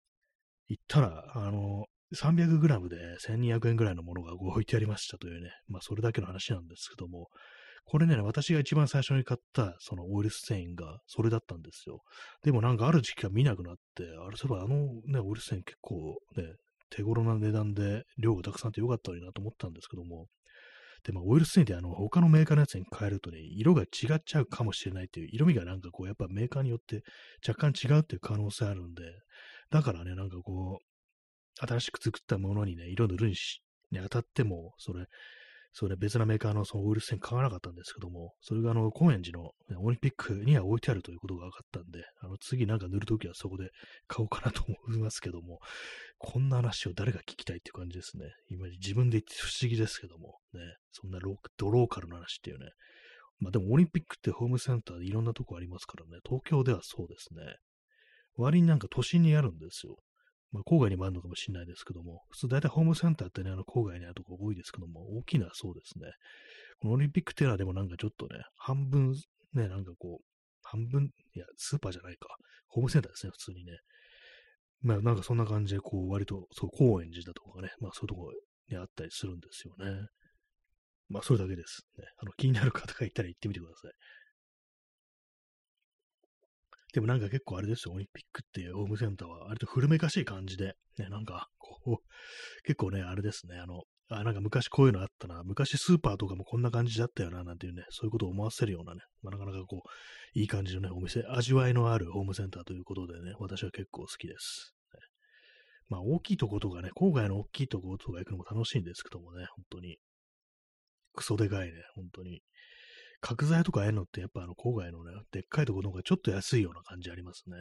[0.68, 7.28] 行ったら、あの、300g で1200円ぐらいのものが置いてありましたというね、まあそれだけの話なんですけども、
[7.84, 12.02] これね、私が一番最初に買ったそのオイルステインがそれだったんですよ。
[12.42, 16.44] でもなんかある時期は見なくなって、あれそういえばあのね、オイルステイン結構ね、
[16.90, 20.26] 手頃な値段で量がたくさんあってよかったのになと思ったんですけども、
[21.04, 27.02] で、まあ、オイルステインってあの、他のメーカーのやつに変えるとね、色が違っちゃうかもしれないっていう、色味がなんかこう、やっぱメーカーによって
[27.46, 29.02] 若干違うっていう可能性あるんで、
[29.70, 30.95] だからね、なんかこう、
[31.60, 33.34] 新しく作ったものにね、色塗るに
[33.92, 35.06] に当たっても、それ、
[35.72, 43.68] それ別なメーカーのそのウイルス線買わなかったんですけども、それがあの、高円寺の、オリンピックには置いてあるということが分かったんで、あの、次なんか塗るときはそこで
[44.08, 45.58] 買おうかなと思いますけども、
[46.18, 48.24] こんな話を誰が聞きたいっていう感じですね。
[48.48, 50.60] 今自分で言って不思議ですけども、ね、
[50.92, 52.70] そんなロドローカルな話っていうね。
[53.38, 57.56] まあでもオリンピックってホームセンターでいろんなとこありますからね、東京ではそうですね。
[58.38, 59.96] 割になんか都心にあるんですよ。
[60.52, 66.10] まあ、郊外にもあるのかもしれないですけども、普通大体ホームセンターってね、あの郊外にあるとこ多いですけども、大きなそうですね。
[66.80, 69.12] このオリンピックテラーでもなんかちょっとね、半分、
[69.54, 70.24] ね、なんかこう、
[70.62, 72.28] 半分、いや、スーパーじゃないか。
[72.68, 73.72] ホームセンターですね、普通にね。
[74.82, 78.32] まあなんかそんな感じで、こう、割と、そう、高円寺だとかね、まあそういうとこ
[78.68, 80.06] にあったりするんですよね。
[81.08, 81.86] まあそれだけです。
[81.98, 83.92] ね、あの気になる方がいたら行ってみてください。
[86.96, 104.74] でもなんか結構あれですよ、オリンピックっていうホームセンターは、割と古めかしい感じで、ね、なんか、こう、結構ね、あれですね、あの、あ、なんか昔こういうのあったな、昔スーパーとかもこんな感じだったよな、なんていうね、そういうことを思わせるようなね、まあ、なかなかこう、いい感じのね、お店、味わいのあるホームセンターということでね、私は結構好きです。
[104.94, 105.00] ね、
[105.90, 109.98] まあ、大きいとことかね、郊外の大きいとことか行くのも楽しいんですけどもね、本当に。
[111.12, 112.40] クソでかいね、本当に。
[113.20, 117.56] 角材とかああいうのってやっぱあの郊外のね、でっかいところの方がちょっと安いような感じありますね。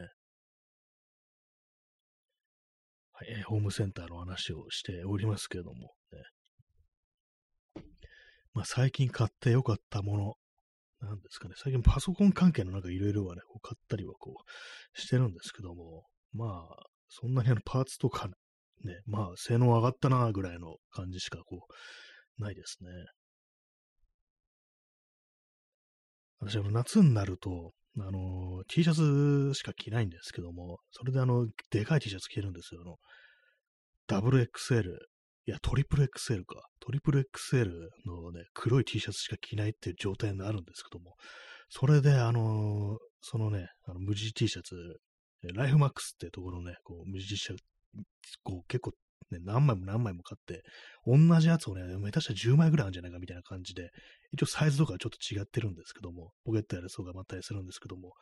[3.18, 5.94] はい、えー、ホームセンターの話をしておりますけども、
[7.76, 7.84] ね。
[8.54, 10.34] まあ最近買ってよかったもの、
[11.08, 18.28] なんですかね、最近パソコン関係のなんかいろいろはね、こう買ったりはこうしてるんですけども、まあ、そんなにあのパーツとか
[18.84, 22.90] ね、まあ性能上がったなぐらいの感じしかこう、ないですね。
[26.46, 32.82] 私、あの、夏になると、あの、T シャツしか着ないんですけども、それであの、でかい T シャツ着てるんですよ。
[32.82, 32.98] あの、
[34.08, 34.92] ダブル XL、
[35.48, 36.68] いや、トリプル XL か。
[36.80, 37.72] トリプル XL
[38.06, 41.16] のね、黒い T シャツしか着ないっていう状態になるんですけども、
[41.70, 44.76] それで、あの、そのね、あの無地 T シャツ、
[45.54, 47.64] ライフマックスってところね、こう、無地 T シャツ、
[48.44, 48.92] こう、結構
[49.32, 50.64] ね、何枚も何枚も買って、
[51.06, 53.90] 同じやつをね、下手したら10枚ぐらいあるんじゃないかみたいな感じで、
[54.32, 58.14] 一応サイズとかちょっと違ってるんですけども、ポケットやる層がまったりするんですけども、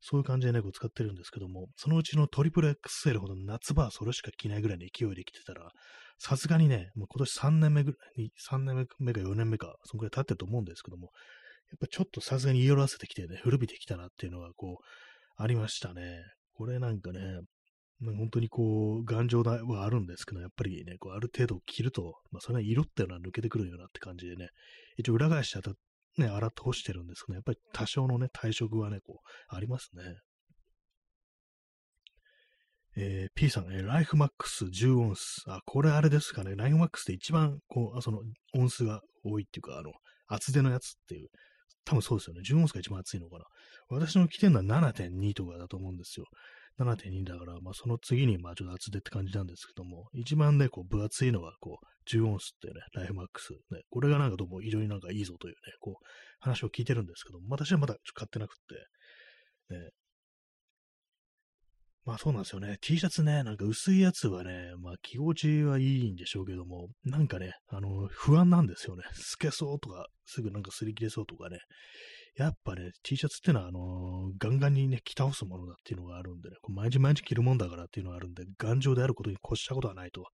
[0.00, 5.70] そういう感じでね、こう使ってるんですけども、そのうちのトリプル XL ほど夏場はそれしか着ないぐらいの勢いで着てたら、
[6.18, 11.10] さすがにね、もう今年3年目ぐらい、3年目か4年目か、そのぐらい経ってると思うんですけども、
[11.70, 16.22] やっぱちょっとさすがに言い表せてきてね、古びてきたなっていうのがこう、ありましたね。
[16.54, 17.40] これなんかね、
[18.00, 24.50] 本当にこう、頑丈なはあるんですけど、やっぱりね、こうある程度着ると、まあ、それは色っていうのは抜けてくるようなって感じでね、
[24.96, 25.60] 一応裏返して
[26.16, 30.02] ね、洗って干してるんですけど、ねやっぱり多少のね、退色はね、こう、ありますね。
[32.96, 35.44] えー、P さん、えー、ライフマックス10オンス。
[35.46, 36.56] あ、これあれですかね。
[36.56, 38.22] ライフマックスって一番、こう、その、
[38.54, 39.92] オンスが多いっていうか、あの、
[40.26, 41.28] 厚手のやつっていう。
[41.84, 42.42] 多分そうですよね。
[42.42, 43.44] 10オンスが一番厚いのかな。
[43.88, 46.26] 私の着てるのは7.2とかだと思うんですよ。
[46.78, 53.52] 7.2だから、まあ、その次に、まあ、ちょっと厚手って感じなんですけども、一番ね、こう、分厚いのは、こう、10オンスっていうね、ライフマックス。
[53.70, 56.04] ね、これがなんかどうも非常になんかいいぞというね、こう、
[56.38, 58.56] 話を聞いてるんですけども、私はまだ買ってなく
[59.68, 59.90] て、ね、
[62.08, 62.78] まあそうなんですよね。
[62.80, 69.02] T シャツね、なんか薄いやつはね、まあ気持ちはいいんでしょうけども、なんかね、あの、不安なんですよね。
[69.12, 71.58] 透けそうとか、すぐなんか擦り切れそうとかね。
[72.38, 80.24] やっぱね、T シャツってのは、あのー、ガンガンにね、着倒すものだっていうのがあるんでね、こう毎日毎日着るもんだからっていうのがあるんで、頑丈であることに越したことはないと。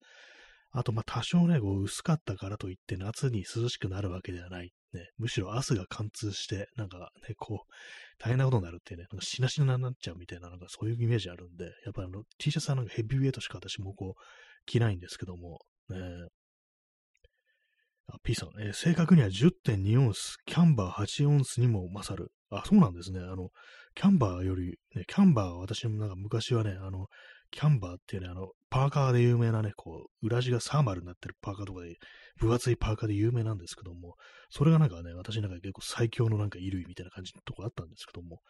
[0.70, 4.72] あと、まあ、多少ね、こう、薄かったからといって夏に涼しくなるわけではない。
[4.92, 7.72] ね、むしろ汗が貫通して、なんかね、こう、
[8.18, 14.22] 大変なことになるっていうね、なんかしなしなになっちゃうみたいな、なんかそういうイメージあるんで、やっぱあの、T シャツはなんかヘビーウェイトしか私もこう、
[14.66, 15.98] 着ないんですけども、ね、
[18.22, 22.32] P さん、えー、正確には10.2オンス、キャンバー8オンスにも勝る。
[22.50, 23.20] あ、そうなんですね。
[23.20, 23.50] あの、
[23.94, 27.06] キャンバーより、ね、キャンバーは私もなんか昔はね、あの、
[27.50, 31.96] キャンバーっていうね、あの、パーカーで有名なね、こう、裏地がサーマルになってるパーカーとかで、
[32.40, 34.16] 分厚いパーカーで有名なんですけども、
[34.50, 38.40] それがなんかね、私なんか結構最強のなんか衣類みたいな感じのとこあったんですけども、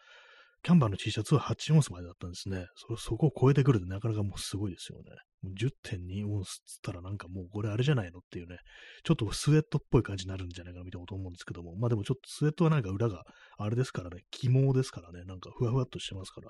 [0.65, 2.65] キャンバーの T シャツは8オンスまでだったんですね。
[2.73, 5.11] そ、そこを超えてくるとなかなかもうすごいですよね。
[5.55, 8.57] 10.2オンスっつったらなんかもうこれあれじゃないのっていうね、
[9.03, 13.25] ちょっとスウェットっぽい感じになるんじゃないかなみたいなこと思うんですけども、まあでもちょっとスウェットはなんか裏が
[13.59, 16.49] あれですからね、起毛ですからね、なんかふわふわっとしてますから、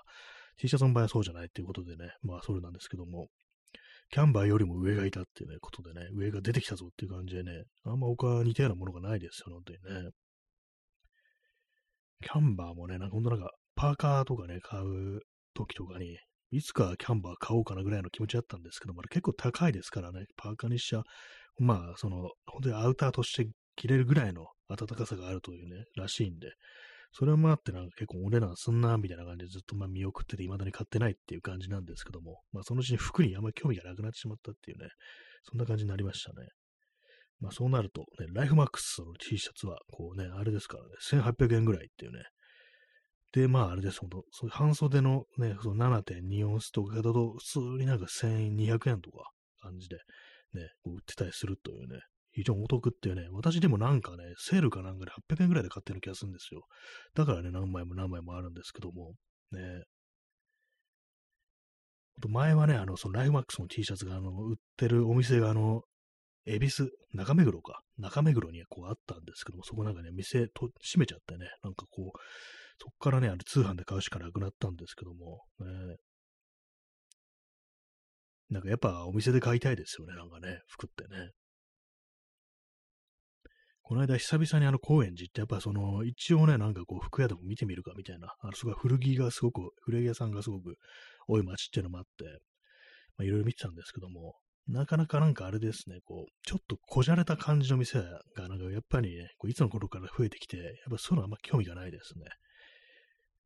[0.56, 3.28] T シャツの場合はそうじゃないっていうことでね、まあそれなんですけども、
[4.12, 10.12] キャンバーよりも上がいたっていうね、ことでね、上が出てきたぞっていう感じでね、あんま他似たようなものがないですよ、本当にね。
[12.22, 13.52] キャンバーもね、なんかほんとなんか、
[13.86, 15.20] パーカーとかね、買う
[15.54, 16.18] 時とかに、
[16.50, 21.04] いつかキャンバー買おうかなぐらいの気持ちだったんですけど、まだ結構高いですからね、パーカーにしちゃ、
[21.60, 26.48] まあ、その、本当にアウターとして着れるぐらいの暖かさがあるというね、らしいんで、
[27.12, 34.90] それもあってなんか結構お値段すんな、みたいな感じでずっとまあ見送ってて未だに買ってないっていう感じなんですけども、まあそのうちに服にあんまり興味がなくなってしまったっていうね、
[35.44, 36.48] そんな感じになりましたね。
[37.40, 40.90] まあそうなると、ね、ライフマックスの T シャツは、こうね、あれですからね、
[41.22, 42.24] 1800円ぐらいっていうね。
[43.36, 49.30] で、まああれです、ほんと、そういう半袖のね、その7.2オンスとかだと、普通になんか1200円とか
[49.62, 49.98] 感じで、
[50.54, 52.00] ね、売ってたりするというね、
[52.32, 56.62] 非常にお得っていうね、私でもなんかね、セールかなんかで800円ぐらいで買ってる気がするんですよ。
[57.14, 59.16] だからね、何枚も何枚もあるんですけども、
[59.52, 59.84] ね。
[62.30, 65.82] 前はね、あの、そのライフマックスの T シャツが、あの、売ってるお店が、あの、
[66.46, 67.82] 恵比寿、中目黒か。
[67.98, 72.20] 中目黒にこうあったんですけども、そこなんかね、店閉めちゃってね、なんかこう、
[72.80, 75.96] そこからね、あれ通販で買うしかなくなったんですけども、ね、
[78.50, 81.32] なんかやっぱお店で買いたいですよね、なんかね、服ってね。
[83.88, 90.76] この間久々にあの高円寺ってやっぱその一応ね、なんかこう服屋でも見てみるかみたいな、あのすごい古着がすごく、古着屋さんがすごく
[91.28, 92.24] 多い街っていうのもあって、
[93.18, 94.34] まあいろいろ見てたんですけども、
[94.68, 102.26] なかなかなんかあれですね、こう、ちょっとこじゃれた感じの店が、なんかやっぱりね、こういつの頃から増えてきて、やっぱそういうのあんま興味がないですね。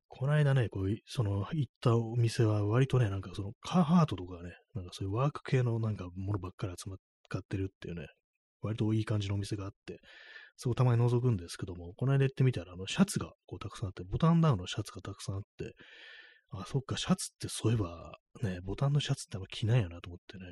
[0.09, 6.97] この間ね、こう、その、行ったお店は割とね、なんかその、カーハートとかね、なんかそういうワーク系のなんかものばっかり集まっ
[7.29, 8.07] 買ってるっていうね、
[8.61, 9.99] 割といい感じのお店があって、
[10.57, 15.73] そこたまに覗くんですけども、この間行ってみたら、あの、シャツがこうたくさんあって、ボタンダウンのシャツがたくさんあって、
[16.51, 20.43] あ、そっか、シャツってそういえば、ね、ボタンのシャツってあんま着ないよなと思ってね、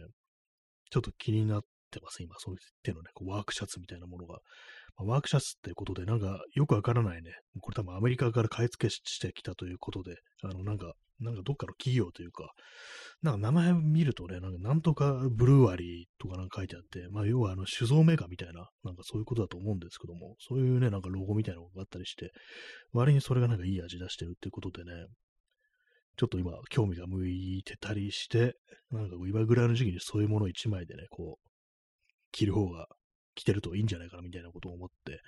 [0.91, 4.39] ちょっと気になってます、今、そういっていうのね、こうワークシャツみたいなものが。
[4.97, 7.31] ま、ワークシャツっていうことで、なんか、よくわからないね、
[7.61, 12.53] これ多分アメリカから買い付けしてきたということで、あの、なんか、なんかどっかの企業というか、
[13.23, 22.31] なんか名前見るとね、なんかなんとかブルーアリーとかなんか書いてあって、まあ要はあの酒造メーカーみたいな、なんかそういうことだと思うんですけども、そういうね、なんかロゴみたいなのがあったりして、
[22.93, 25.07] 割にそれがなんかいい味出してるっていうことでね、
[26.17, 28.55] ちょっと今興味が向いてたりして、
[28.91, 31.49] なんか今ぐらいの時期にそういうものを一枚でね、こう、
[32.31, 32.87] 着る方が
[33.37, 35.21] 着てるといいんじゃないかなみたいなことを思って、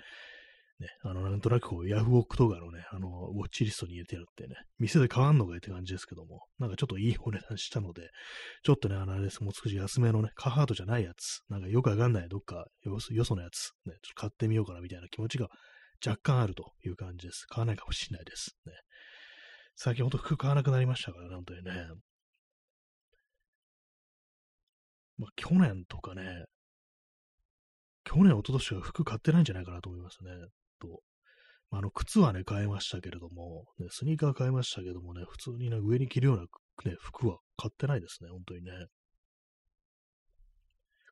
[0.80, 8.10] ね、あの、なんとなくこう、ヤフオクとかのね、あの、ウォッチリストに入れてやってね、店で買わんのかいって感じですけども、なんかちょっといいお値段したので、
[8.64, 15.50] ちょっとね、あの、あれです、もう少し安めのね、カハートじゃないやつ、なんかよくわかんないどっかよ、よそのやつ、ね、ちょっと買ってみようかなみたいな気持ちが
[16.06, 17.46] 若干あるという感じです。
[17.46, 18.56] 買わないかもしれないです。
[18.66, 18.74] ね。
[19.76, 21.72] 最近ほんと服買わなくなりましたからね、本当にね。
[25.18, 26.46] まあ、去年とかね、
[28.10, 30.32] 去年、一昨年は服買ってないんじゃないかなと思いますね。
[30.82, 31.02] と。
[31.70, 36.44] あの、靴はね、買いましたけれども、ね、スニーカー買いましたけどもね、普通にね、上に着るような、
[36.92, 38.72] ね、服は買ってないですね、本当にね。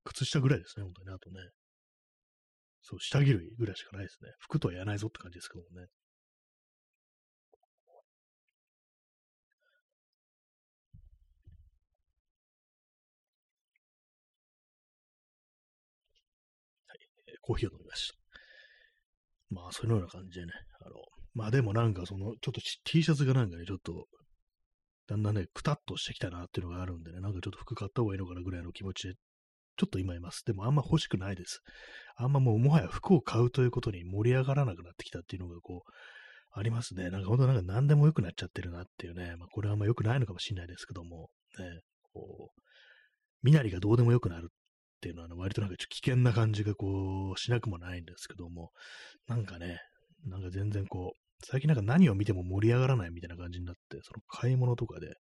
[0.05, 1.37] 靴下ぐらいですね、本当にね、あとね。
[2.81, 4.31] そう、下着類ぐらいしかないですね。
[4.39, 5.87] 服とは言わないぞって感じですけどもね。
[17.47, 18.15] コーヒーを飲みました。
[19.49, 20.95] まあ、そういうような感じでね、あの、
[21.33, 24.07] まあでもなんかその、ちょっと T シャツがなんかね、ちょっと、
[25.07, 29.13] だんだんね、くたっとしてきたなっていうのがあるんでね、なんかちょっと服買った方がいいのかなぐらいの気持ちで、
[29.77, 30.43] ちょっと今います。
[30.45, 31.61] でもあんま欲しくないです。
[32.17, 35.91] あんまもうもはや服を買うということに盛り上がらなくなってきたっていうのがこう、
[36.59, 37.11] ありますね。
[37.11, 39.35] なんか本当なんか何でも良くなっちゃってるなっていうね。
[39.37, 41.29] まあこれはあんま良くないのかもしれないですけども、
[41.59, 41.81] ね、
[42.11, 42.61] こう、
[43.43, 44.49] 身なりがどうでもよくなる
[44.97, 48.71] っていうのは、割となんかちょっと危険な感じがこう、しなくもないんですけども、
[49.27, 49.79] なんかね、
[50.25, 55.13] なんか全然こう、最近なんか何を見ても盛り上がらないみたいな感じになって、その買い物とかで、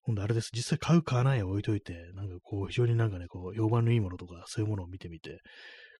[0.00, 0.50] ほんとあれです。
[0.52, 5.40] 実際買う買わないを置いといて、なんかこう、非常になんかね、こう、評判のいいものとか、そういうものを見てみて、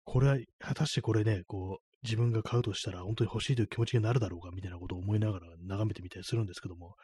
[0.05, 6.97] これは、果たしてこれね、こう、自分が買うとしたら、本当に欲しいという気持ちになるだろうか、みたいなことを思いながら眺めてみたりするんですけども、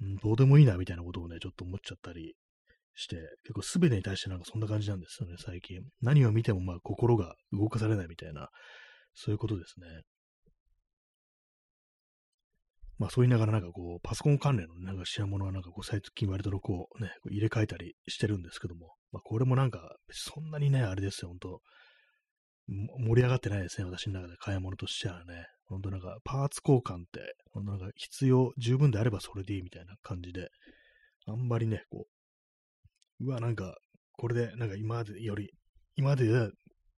[0.00, 2.34] うん、どうでもいいな、みたいなことをね、ちょっと思っちゃったり
[2.94, 5.80] して、結構全てに対してなんかそんな感じなんですよね、最近。
[6.02, 8.48] 何を見てもまあ心が動かされないみたいな、
[9.14, 9.86] そういうことですね。
[12.98, 21.60] まあそう言いながらなんかこう、パソコン関連のなんか品物はなんかこう、最近割とこうね、入れ替えたりしてるんですけども、まあこれもなんか、そんなにね、あれですよ、本当
[22.68, 25.46] 盛り上がってないですね、私の中で買い物としてはね。
[25.64, 30.50] 本当なんか、パーツ交換って、本当なんか必要、十分であればそれでいいみたいな感じで、
[31.26, 32.19] あんまりね、こう、
[33.20, 33.76] うわ、なんか、
[34.12, 35.50] これで、なんか今までより、
[35.96, 36.50] 今まで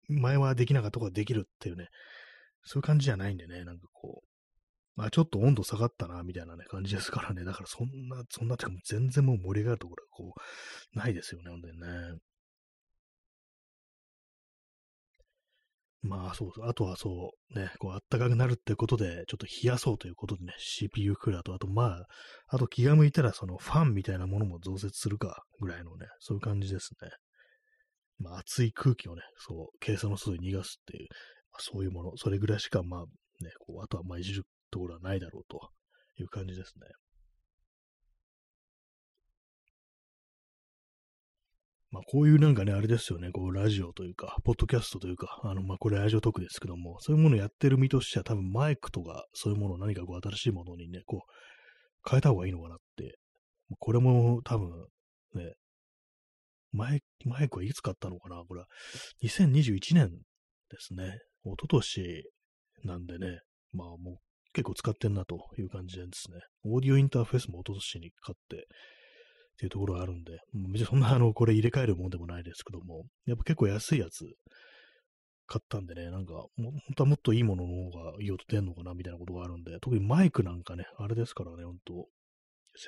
[0.09, 1.89] 前はできなかったことができるっていうね、
[2.65, 4.27] そういう感じじゃないんでね、なんかこう、
[4.97, 7.45] まあちょっと温度下がったな、みたいなね、感じですからね。
[7.45, 10.35] だからそんな、そんなってか全然もう盛り上がるところがこ
[10.95, 11.77] う、ないですよね、ほんでね。
[16.03, 16.51] まあそう。
[16.63, 22.07] あとはそう、ね、こう、あったかくなるってことで、ちょっと冷やそうということでね、CPU クーラーと、あとまあ、
[22.49, 27.11] あと気が向いたら、そのファンみたいなものも増設するか、ぐらいのね、そういう感じですね。
[28.19, 31.09] まあ、熱い空気をね、そう、計算の外に逃がすっていう、
[31.53, 33.01] まあ、そういうもの、それぐらいしか、まあ、
[33.45, 35.69] ね、こう、あとはまあ、いじるところはないだろうと
[36.19, 36.87] いう感じですね。
[41.91, 53.19] まあ、こういうなんかね、あれですよね、こう、ラジオというか、ポッドキャストというか、あの、まあ、これラジオトークですけども、そういうものをやってる身としては、多分マイクとか、そういうものを何かこう、新しいものにね、こう、変えた方がいいのかなって、
[53.79, 54.71] これも多分、
[55.35, 55.55] ね、
[56.73, 58.43] マイマイクはいつ買ったのかな？
[58.47, 58.67] これは、
[59.23, 60.17] 2021年で
[60.79, 61.19] すね。
[61.45, 62.25] 一昨年
[62.85, 63.41] なんでね、
[63.73, 64.17] まあもう
[64.53, 66.41] 結構使ってんなという感じですね。
[66.65, 68.67] オーディオインターフェースも一昨年に買って、
[69.61, 70.39] っていうところがあるんで、
[70.73, 74.25] 別にそんなあの、これ入れ替えるもんでもないですけども、やっぱ結構安いやつ
[75.47, 82.07] 買ったんでね、なんか、本当はもっといいものの方がいい音出んのかなみたいなことがあるんで、特にマイクなんかね、あれですからね、ほんと、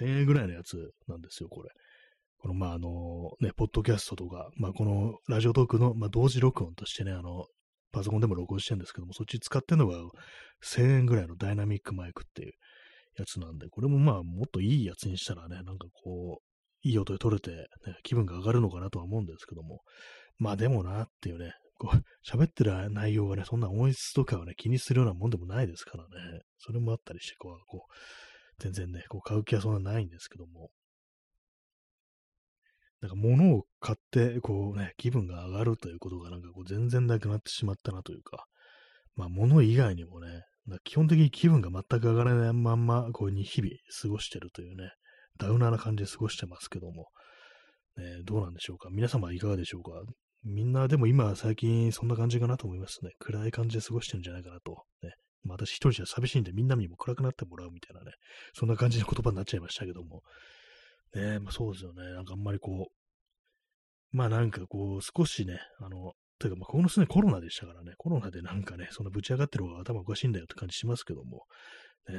[0.00, 1.68] 1000円ぐらいのやつなんですよ、これ。
[2.38, 7.44] この、まあ、あの、ね、ポッドキャストとか、まあ、このラジオトークの、まあ、同時録音としてね、あの、
[7.92, 9.98] パソコンでも録音してるんですけども、そっち使ってるのが
[10.64, 12.52] 1000円ぐらいのダイナミックマイクっていう
[13.18, 16.51] やつなんで、これもまあ、もっといいやつにしたらね、なんかこう、
[16.82, 17.66] いい音で撮れて、ね、
[18.02, 19.80] 気分が上がるのかなとは思うんですけども、
[20.38, 27.92] まあでもなっていうね、こう、喋ってる内容がね、そんな音質とかをね、気にするようなもんでもないですからね、それもあったりして、こう、こう
[28.58, 30.70] 全然ね、こう買う気はそんなないんですけども、
[33.00, 38.46] なんか物を買って、こうね、気分が上がるということがなんかこう全然なくなってしまったなというか、
[39.16, 40.42] まあ物以外にもね、
[40.84, 44.92] 基本的に気分が全く上がらないまんま、こうに日々過ごしてるというね、
[45.38, 47.08] ダウナーな感じで過ごしてますけども、
[47.96, 48.88] ね、どうなんでしょうか？
[48.90, 49.90] 皆様いかがでしょうか？
[50.44, 53.12] みんなでも今最近そんな感じかなと思いますね。
[53.18, 54.84] 暗い感じで過ごしてるんじゃないかなと。
[55.02, 55.14] ね、
[55.44, 58.12] まあ、私一人じゃ寂しいんでみんなにも暗くなってもらうみたいなね、
[58.54, 60.22] そんな感じの言葉になっちゃいましたけども。
[61.14, 62.02] ねまあ、そうですよね。
[62.14, 71.44] なんかあんまりこう、まあなんかこう少しね、あの、というかまあこのすねコロナでしたからね、コロナでなんかね、そのぶち上がってる方が頭おかしいんだよって感じしますけども、
[72.08, 72.14] ね、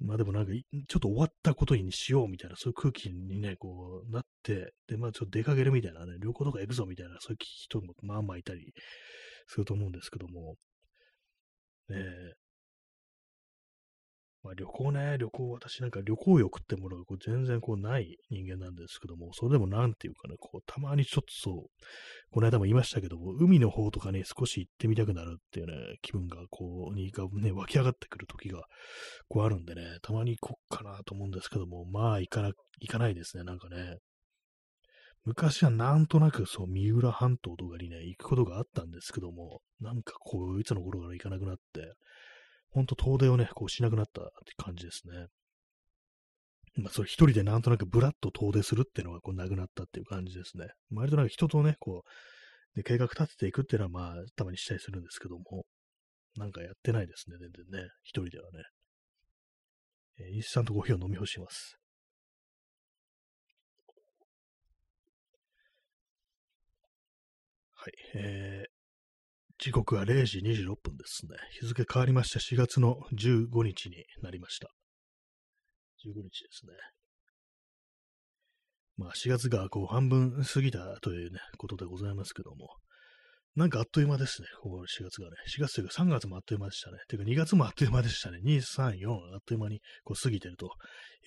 [0.00, 8.72] まあでもなんか、ちょっと終わったことにしようみたいな、そういう空気にね、こうなって、で、まあちょっと出かけるみたいなね、旅行とか行くぞみたいな、そういう人もまあまあいたり
[9.46, 10.56] すると思うんですけども、
[11.90, 12.34] ええ、
[14.44, 21.54] まあ、旅行ね、旅行、私なんか旅行欲ってものがこう全然こうない人間なんですけども、それでもなんていうかね、こう、たまにちょっとそう、
[22.30, 28.64] この間も言いましたけども、海の方とかね、少し行ってみたくなるっていうね、気分がこう、にがね、湧き上がってくる時が、
[29.28, 33.96] こうあるんでね、たまに行こっかなと思うんですけども、まあ行かな、行かないですね、なんかね。
[35.24, 41.94] 昔はなんとなくそう、三浦半島とかにね、行くことがあったんですけども、なんかこう、いつの頃から行かなくなって、
[42.74, 45.28] ほんと遠出をね、こうしなくなったって感じですね。
[46.76, 50.66] まあ、それ一人でなんとなくブラッと遠出するっていうのがこうなくなったっていう感じですね。
[50.92, 55.66] 割となんか人とね、こう、で、計画立てていくっていうのは、まあ、たまにしたりするんですけども、
[56.36, 57.88] なんかやってないですね、全然ね。
[58.02, 58.64] 一人ではね。
[60.18, 61.78] えー、インスタントコーヒーを飲み干します。
[67.74, 67.92] はい。
[68.14, 68.73] えー、
[69.64, 71.38] 時刻は0時26分ですね。
[71.58, 74.68] 日付変わりました4月の15日になりました。
[76.04, 76.72] 15日ですね。
[78.98, 82.68] まあ4月がこう半分過ぎたというね、ことでございますけども、
[83.56, 85.36] なんかあっという間ですね、ここ4月がね。
[85.56, 86.98] 4月というか3月もあっという間でしたね。
[87.08, 88.40] ていうか2月もあっという間でしたね。
[88.44, 90.68] 2、3、4、あっという間にこう過ぎてると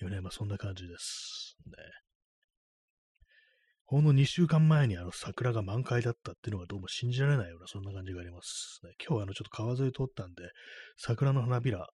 [0.00, 1.56] いうね、まあそんな感じです。
[1.66, 1.72] ね。
[3.90, 8.90] ほんの2週間前にあの桜が満開だったっていうのがどうも信じられないようなそんな感じがあります、ね。
[9.02, 10.42] 今日はあのちょっと川沿い通ったんで、
[10.98, 11.88] 桜の花びら、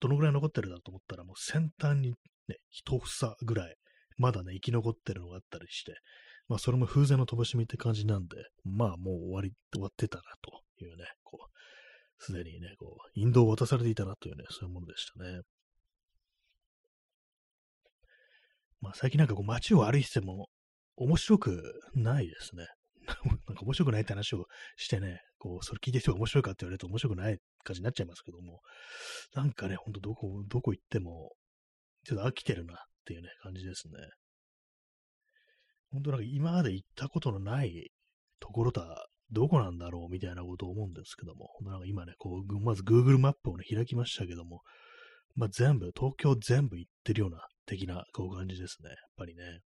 [0.00, 2.14] どのぐらい残ってるだと思ったらもう先端に
[2.48, 3.76] ね、一房ぐらい、
[4.16, 5.92] まだね、生き残ってるのがあったりして、
[6.48, 15.42] まあそれも風前のしみって感じなんで、まあもう終わり、終わってたなというね、こう、すでにね、こう、引導を渡されていたなというね、そういうものでしたね。
[18.80, 20.48] まあ最近なんかこう街を歩いてても
[20.96, 22.66] 面白くないですね。
[23.46, 28.60] なんか面白くないって話をしてね、こう、それ聞いてる人が面白いかって言われると面白くない感じになっちゃいますけども、
[29.34, 31.32] なんかね、ほんとどこ、どこ行っても、
[32.04, 33.94] ちょっと飽きてるなっていうね、感じですね。
[35.90, 37.90] 本当なんか今まで行ったことのない
[38.40, 44.62] ところだ、どこなんだろうみたいなことを思うんですけども、なんか今ね、こう、まず Google マップをね、開きましたけども、
[45.34, 48.88] まあ、全部、東京全部行ってるような的なこう感じですね。
[48.88, 49.60] やっぱりね。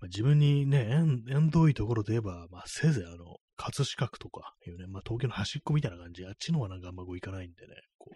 [0.00, 8.10] まあ、自分にね、縁、縁遠いところで言えば、まあ、せいぜいあの、葛飾区とかいうね、まあ、東京の端っこみたいな感じ、あっちのはなんかあんまこう行かないんでね、こ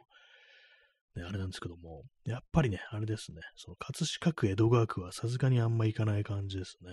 [1.14, 6.90] う、ね、あれなんですけども、やっぱりね、あれですね、その葛飾区、江戸川区はさすがにあんま行かない感じですね。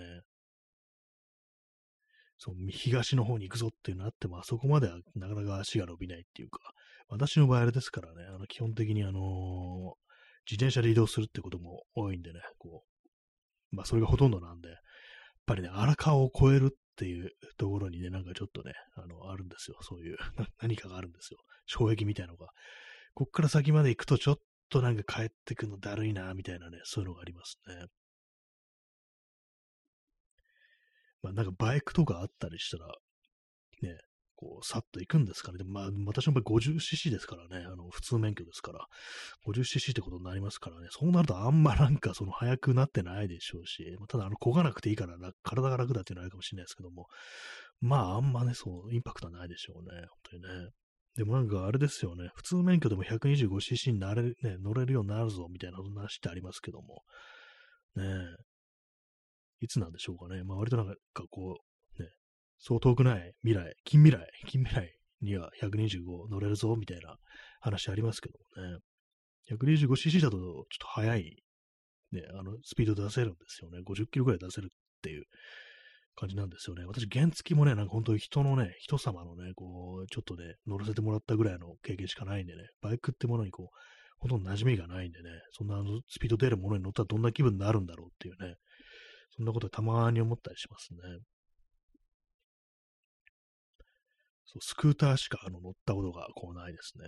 [2.36, 6.58] そう、東の方に行くぞっていうのあっても、あそこまではなかなか足が伸びないっていうか、
[7.08, 9.94] 私の場合あれですからね、あの、基本的にあのー、
[10.50, 12.91] 自転車で移動するってことも多いんでね、こう、
[13.72, 14.78] まあ、それがほとんどなんで、やっ
[15.46, 19.78] ぱりね、荒川を越えるっていうところにね、なんかちょっとね、あの、あるんですよ。
[19.80, 20.16] そういう、
[20.60, 21.38] 何かがあるんですよ。
[21.66, 22.48] 障壁みたいなのが。
[23.14, 27.86] こっから先まで行くとちょっとなんか帰ってくるのだるいな、みたいなね、そういうのがありますね。
[31.22, 32.86] まあなんかバイクとかあったりしたら、
[33.80, 33.98] ね、
[34.42, 35.58] こう、さっと行くんですかね。
[35.58, 38.86] でもまあ、私の場合 50cc ですからね、あの、普通免許ですから、
[39.46, 47.06] 50cc ってことになりますからね、そうなるとあんまなんかその速くなってないでしょうし、まただあの、漕がなくていいから体が楽だっていうのはあるかもしれないですけども、
[47.80, 50.70] まああんまね、そう、インパクトはないでしょうね、本当にね。
[51.14, 57.02] でもなんかあれですよね、普通免許でも 125cc になれ、ね、乗れるようになるぞみたいな話ってありますけども、
[57.94, 60.42] ねえ、いつなんでしょうかね。
[60.42, 60.94] まあ割となんか
[61.30, 61.71] こう、
[62.64, 67.16] そう遠くない未来、近未来、近未来には125乗れるぞみたいな
[67.60, 68.78] 話ありますけどもね。
[69.50, 71.42] 125cc だとちょっと速い、
[72.12, 73.80] ね、あの、スピード出せるんですよね。
[73.84, 75.24] 50キロぐらい出せるっていう
[76.14, 76.84] 感じなんですよね。
[76.86, 83.76] 私、原付もね、なんか本当に人のね、人様のね、こう、ちょっとね、乗らせてもらったぐらいの経験しかないんでね、バイクってものにこう、
[84.20, 88.54] ほとんど馴染みがないんでね、そんなあのスピード出るものに乗ったらどんな気分になるんだろうっていうね、
[89.36, 90.98] そんなことたまに思ったりしますね。
[94.52, 97.04] そうスクーターしかあの乗ったことがこうないですね。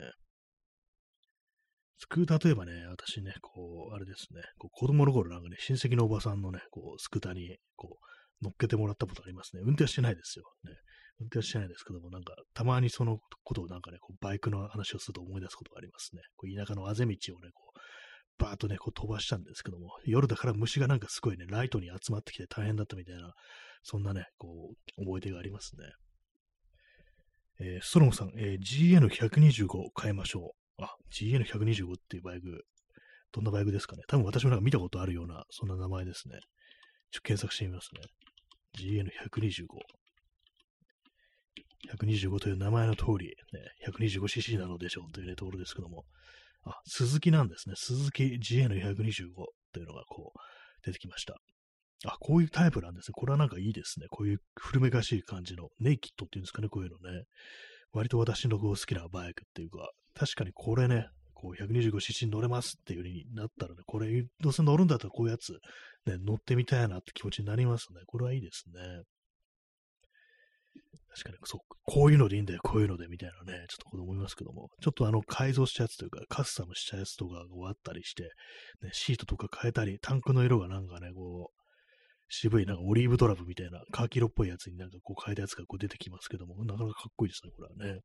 [1.99, 9.63] スクーターといえばね、私ね、こう、あれですね、こう子供の頃なんかね、親戚のおばさんのね、こう、スクーターに、こう、乗っけてもらったことありますね。
[9.63, 10.45] 運転はしてないですよ。
[10.65, 10.73] ね。
[11.21, 16.23] 運転はしてないですけども、なんか、たまにそのことをなんかね、こうバイクの話をすると思い出すことがありますね。
[16.37, 17.79] こう田舎のあぜ道をね、こう、
[18.43, 23.33] バーッとね、こう飛ばしたんですけども、夜だから虫がなんかすごいね、ライトに集まってきて大変だったみたいな、
[23.83, 25.87] そんなね、こう、思い出がありますね。
[27.65, 29.69] えー、ストロムさん、えー、GN125
[30.01, 30.83] 変えましょう。
[30.83, 32.65] あ、GN125 っていうバイク、
[33.33, 34.03] どんなバイクですかね。
[34.07, 36.39] 多分私もなんか見たことあるような、そんな名前ですね。
[37.11, 38.03] ちょっと検索してみますね。
[38.79, 39.65] GN125。
[41.97, 43.35] 125という名前の通り、ね、
[43.89, 46.05] 125cc なのでしょうという、ね、ところですけども、
[46.65, 47.75] あ、鈴木なんですね。
[47.77, 49.29] 鈴木 GN125
[49.73, 50.39] というのがこう
[50.85, 51.37] 出てきました。
[52.07, 53.13] あ、こういうタイプなんですね。
[53.15, 54.07] これはなんかいいですね。
[54.11, 57.25] こういう古めかしい感じの、ネイキッドっていうんですかね、こういうのね。
[57.93, 65.53] 割と私の好きなバイクっていうか、確かにこれね、こう 125cc 乗れますっていう風になったらね、これ、どうせ乗るんだったらこういうやつ、
[66.07, 68.01] ね、乗ってみたいなって気持ちになりますね。
[68.07, 69.03] これはいいですね。
[71.15, 78.25] 確かに、そう、こういうのでいいんだよ、こういうので、みたいなね、ちょっと思いますけども、ちょっとあの、改造したやつというか、カスタムしたやつとかがあったりして、
[78.83, 81.64] ね、シートとか変えたり、タンクの色がなんかね、こう、
[82.29, 88.01] 渋いなんかオリーブドラブみたいなカーキ色っぽいやつになんかこう変えたやつがこう出てきますけども、なかなかかっこいいですね、これはね。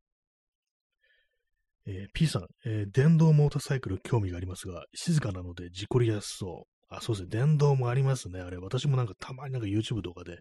[1.88, 6.96] えー、P さん、えー、電動モーターサイクル興味がありますが、静かなので事故りやすそう。
[6.96, 7.30] あ、そうですね。
[7.30, 8.42] 電動もありますね。
[8.42, 10.38] あれ、私もなんかたまになんか YouTube とかで、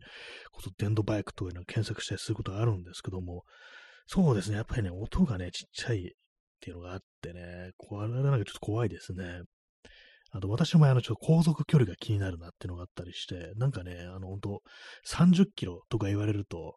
[0.50, 3.44] こそ電動バイクとかいうの検索したりすることがあるんですけども、
[4.06, 4.56] そうですね。
[4.56, 6.02] やっぱりね、音がね、ちっちゃいっ
[6.60, 9.42] ていうのがあってね、これなんかちょっと怖いですね。
[10.30, 14.62] あと、私もあの、ちょっと航続距離が気になるなっていうのがあったりして、なんかね、あの、本当
[15.06, 16.76] 30キロとか言われると、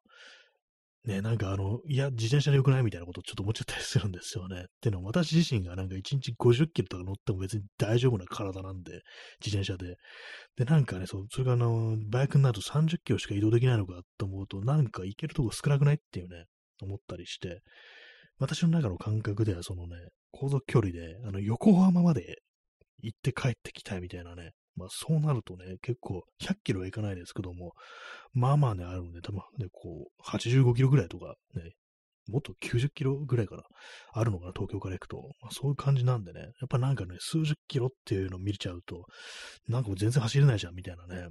[1.05, 4.61] ね、なんかあの、いや、自転車で良くないみたいなことちょっと思っちゃったりするんですよね。
[4.61, 9.01] っていうのは、私自身がなんか1日50キロとか乗っても別に大丈夫な体なんで、
[9.43, 9.95] 自転車で。
[10.57, 16.45] で、なんかね、そ、それがあの、バイクになると30キロしか移動できないのかと思うと、なんか行けるとこ少なくないっていうね、
[16.83, 17.61] 思ったりして、
[18.37, 19.95] 私の中の感覚ではそのね、
[20.31, 22.37] 航続距離で、あの、横浜まで
[23.01, 27.73] 行って帰ってきたいみたいなね、まあそうなるとね、結構100キロはいかないですけども、
[28.33, 31.71] まあまあね、あるんで、多分ね、こう、85キロぐらいとかね、
[32.29, 33.63] もっと90キロぐらいから
[34.13, 35.17] あるのかな、東京から行くと。
[35.41, 39.05] まあ、そういう感じなんでね、やっぱなんかね、数十キロっていうのを見ちゃうと、
[39.67, 41.27] なんかもう全然走れないじゃん、みたいなね、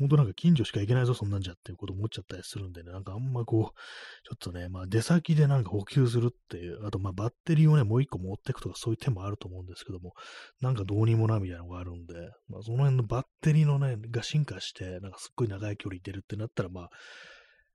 [0.00, 10.14] ほんとなんか近所しか行けないぞ、そんなんじゃっていうこと思っちゃったりするんでね、なんかあんまこう、ちょっとね、まあ出先でなんか補給するっていう、あとまあバッテリーをね、もう一個持っていくとかそういう手もあると思うんですけども、
[10.62, 12.14] なんかどうにもなみたいなのがあるんで、
[12.48, 16.90] まあその辺のバッテリーのね、が進化して、なんかすっごい長い距離出るってなったらまあ、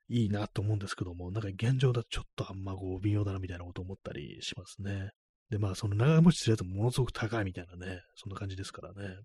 [0.07, 5.11] いいなと思うんですけども、なんか現状だとちょっとあんまこう微妙だなみたいなこと思ったりしますね。
[5.49, 9.15] で、まあその長持ちするやつもものすごく高いみたいなね、そんな感じですからね。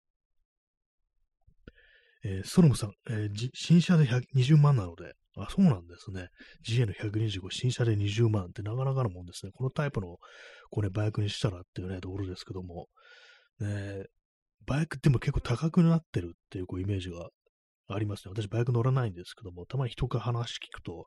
[2.25, 6.29] えー、ソロムさん、えー、新車で120万なので、あ、そうなんですね。
[6.69, 9.53] GN125 新車で20万ってなかなかのもんですね。
[9.55, 10.19] このタイプの、
[10.71, 12.89] これバイクにしたらっていうね、ところですけども、
[13.61, 14.05] ね、
[14.67, 17.29] バイクっても結構高くなってるっていうこうイメージが
[17.89, 18.33] ありますね。
[18.35, 21.07] 私バイク乗らないんですけども、たまに人から話聞くと、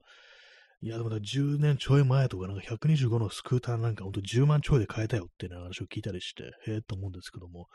[0.84, 7.67] いや、でも10年ちょい前とか、なんか125のスクーターなんかほんと10万ちょいで買えたよっていう話を聞いたりして、へえと思うんですけども、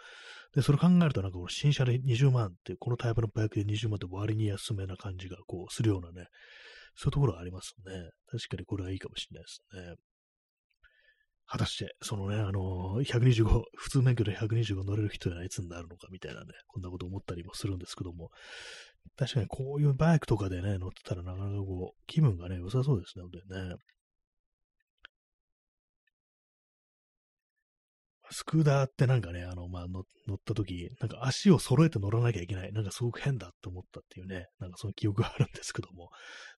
[0.55, 6.29] で、それ考えるとなんかこの新車で20万って、このタイプのバイクで20万って割に安めな感じがこうするようなね、
[6.97, 8.11] そういうところはありますね。
[8.31, 9.95] 確かにこれはいいかもしれないですね。
[11.51, 18.31] 果たして、そのね、あのー、125、普通免許で125乗れる人はいつになるのかみたいなね、こんなこと思ったりもするんですけども、
[19.17, 23.77] 確かにこういうバイクとかでね、乗ってたらなかなかこう、気分がね、良さそうですね、本当にね。
[28.31, 32.73] スクーダーってなんかね、あの、まあ、乗った時、なんか足を揃えて乗らなきゃいけない。
[32.73, 36.11] なんかすごく変だって思ったっていうね、なんかその記憶があるんですけども、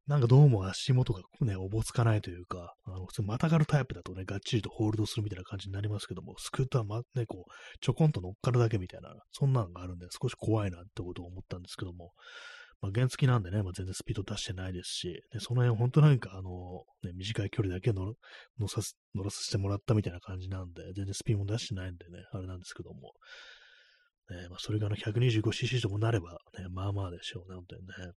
[0.06, 7.50] なんかどうも足元がね、おぼつかないというか、あの、普通またがるタイプだとね、がっちりとホールドするみたいな感じになりますけども、スクーターま、ね、こう、
[7.80, 12.12] ちょこんと乗っかるだけみたいな、そんなのがあるんで、少し怖いなってことを思ったんですけども、
[12.80, 18.14] まあ、原付なんでね、まあ、全然スピード出してないですし、でその辺本当なんかあの、ね、短い距離だけ乗
[18.58, 18.80] 乗さ
[19.14, 23.12] 乗らさせてもらったみたいな感じなんで、全然スピードも出してないんでね、あれなんですけども、
[24.30, 28.12] ねまあ、それがあの 125cc ともなれば、ね、まあまあでしょうね、本当にね。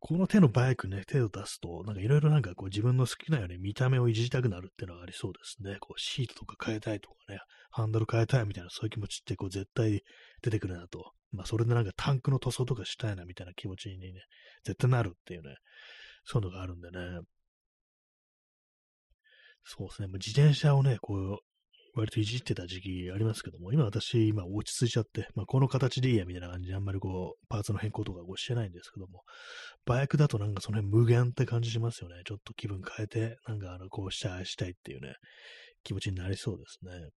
[0.00, 5.78] この手のバイクね、手を出すと、なんかいろいろなんかこう自分の好きなように見た目をいじりたくなるっていうのがありそうですね。
[5.80, 10.02] こうシートとか変えたいとかね、ハンドル変えたいみたいなそういう気持ちってこう絶対
[10.42, 11.12] 出てくるなと。
[11.32, 14.12] まあそれでなんかタンクの塗装とかしたいなみたいな気持ちにね、
[14.64, 15.56] 絶対なるっていうね、
[16.24, 17.20] そういうのがあるんでね。
[19.64, 20.08] そうですね。
[20.08, 21.38] ま自転車をね、こう、
[21.94, 29.24] 割といじってた時期ありますけども、今私、今落ち着いちゃって、まあ、この形でいいやみたいな感じであんまりこう、パーツの変更とかこうしてないんですけども、
[29.84, 32.22] バイクだとなんかその辺無限って感じしますよね。
[32.24, 35.14] ちょっと気分変えて、なんかあの、こうしたい、したいっていうね、
[35.82, 37.10] 気持ちになりそうですね。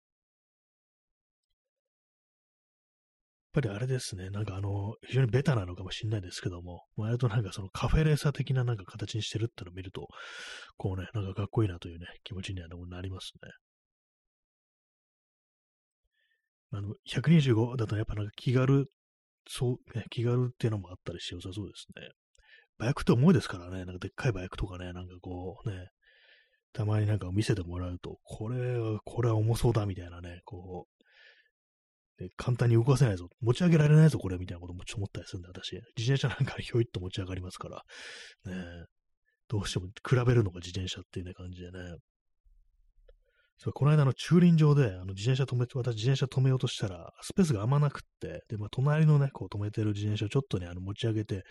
[3.51, 10.07] っぱりあれですね、なんかあの、非常にベタなのかもしれないですけども、割となんかそのカフェレーサー的ななんか形にしてるってのを見ると、
[10.77, 13.51] こうね、なんかかっこいいなというね、気持ちにはなりますね。
[16.73, 18.87] あの、125だとやっぱなんか気軽、
[19.49, 22.09] そう、ね、気軽っていうのもあったりして良さそうですね。
[22.79, 25.89] バイクって重いですからね、なんかでっかいバイクとかね、なんかこうね、
[26.73, 31.00] たまになんか見せてもらうと、これは、これは重そうだみたいなね、こう
[32.27, 35.73] う、簡単に動かせないぞ、持ち上げられないぞ、これみたいなこともちょっと思ったりするんで、私。
[35.97, 37.83] 自転車なんかひょいっと持ち上がりますから、
[38.53, 38.85] ね、
[39.49, 41.97] どうしても比べるのが自転車っていうね感じでね。
[43.63, 51.43] そうこの間の駐輪場で、あの自転車止めて、私自転車止めようとしたら、スペースがあんまなくって、で、まあ、隣のね、こう止めてる自転車をちょっとね、あの持ち上げて、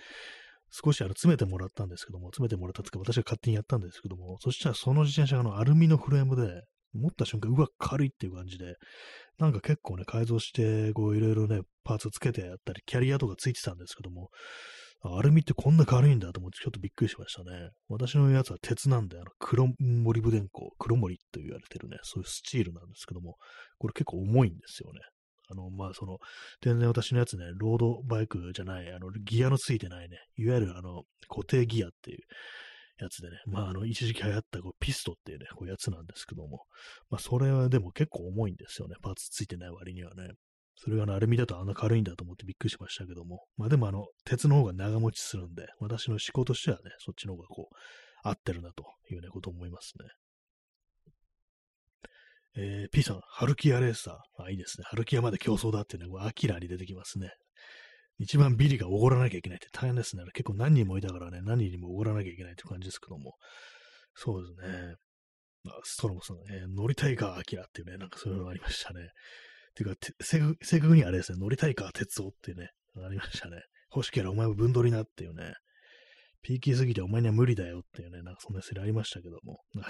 [0.71, 6.63] 少しあの詰めてもらったんですけども、詰めてもらったとか、私が勝手にやったんですけども、そしたらその自転車があのアルミのフレームで、
[6.93, 8.75] 持った瞬間、うわ、軽いっていう感じで、
[9.37, 14.29] なんか結構ね、改造して、こう、いろいろね、パーツつけてやったり、キャリアとかついてたんですけども、
[15.01, 17.69] アルミってこんな軽いんだと思ってちょっとびっくりしましたね。
[17.87, 23.37] 私のやつは鉄なんで、あの、黒森ブ電工、黒森と言われてるね、そういうスチールなんですけども、
[23.77, 24.99] これ結構重いんですよね。
[25.51, 26.17] あの、まあ、その、
[26.61, 32.19] 全然私のやつね、ロードバイクじゃない、あの、ギアのついてないね、いわゆるあの、固定ギアっていう
[32.99, 36.65] やつでね、まあ、あの、一時期流行ったこうピストっていうね、こうやつなんですけども、
[37.09, 40.29] まあ、それはでも結構重いんですよね、パーツついてない割にはね。
[40.81, 43.43] それがアルミだとあんな軽いんだと思ってびっくりしましたけども。
[43.57, 47.75] まあでもあの、鉄の方が長持ちするんで、私の思考としてはね、そっちの方がこう、
[48.23, 50.07] 合ってるなというね、ことを思いますね。
[52.55, 54.43] えー、P さん、ハルキアレーサー。
[54.43, 54.85] あ、いいですね。
[54.87, 57.31] ハルキアまで競争だってね、アキラに出てきますね。
[58.19, 60.23] 一番ビリがおごらなきゃいけないって大変ですね。
[60.33, 63.35] 結構何人もいたからね、何人もおごらなきゃいけないって感じですけども。
[64.13, 64.95] そうですね。
[65.63, 69.09] まあ、ストロムさん、えー、乗りたいか、アキラっていうね、なんかそういうのがありましたね。
[69.75, 73.61] ていうか、正確にあれですね、乗りたいか、鉄夫っていうね、ありましたね。
[73.95, 75.53] 欲しければお前も分取りなっていうね。
[76.41, 79.83] ピーキーすぎてお前には無理だよっていうね、なんかそんなセリありましたけども、ね、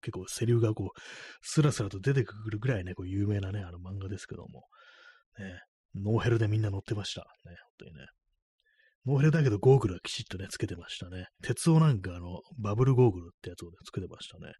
[0.00, 1.00] 結構セリフがこう、
[1.42, 4.64] スラスラと出てくるぐらいね、こう有名なね、あの漫画ですけども、
[5.38, 5.60] ね、
[5.94, 7.22] ノーヘルでみんな乗ってました。
[7.22, 8.06] ね、本当にね。
[9.06, 11.26] ノーヘルだけどゴーグルはきちっとね、つけてましたね。
[11.42, 14.52] 鉄をなんかあの、バブルゴーグルってやつをね、つけてましたね。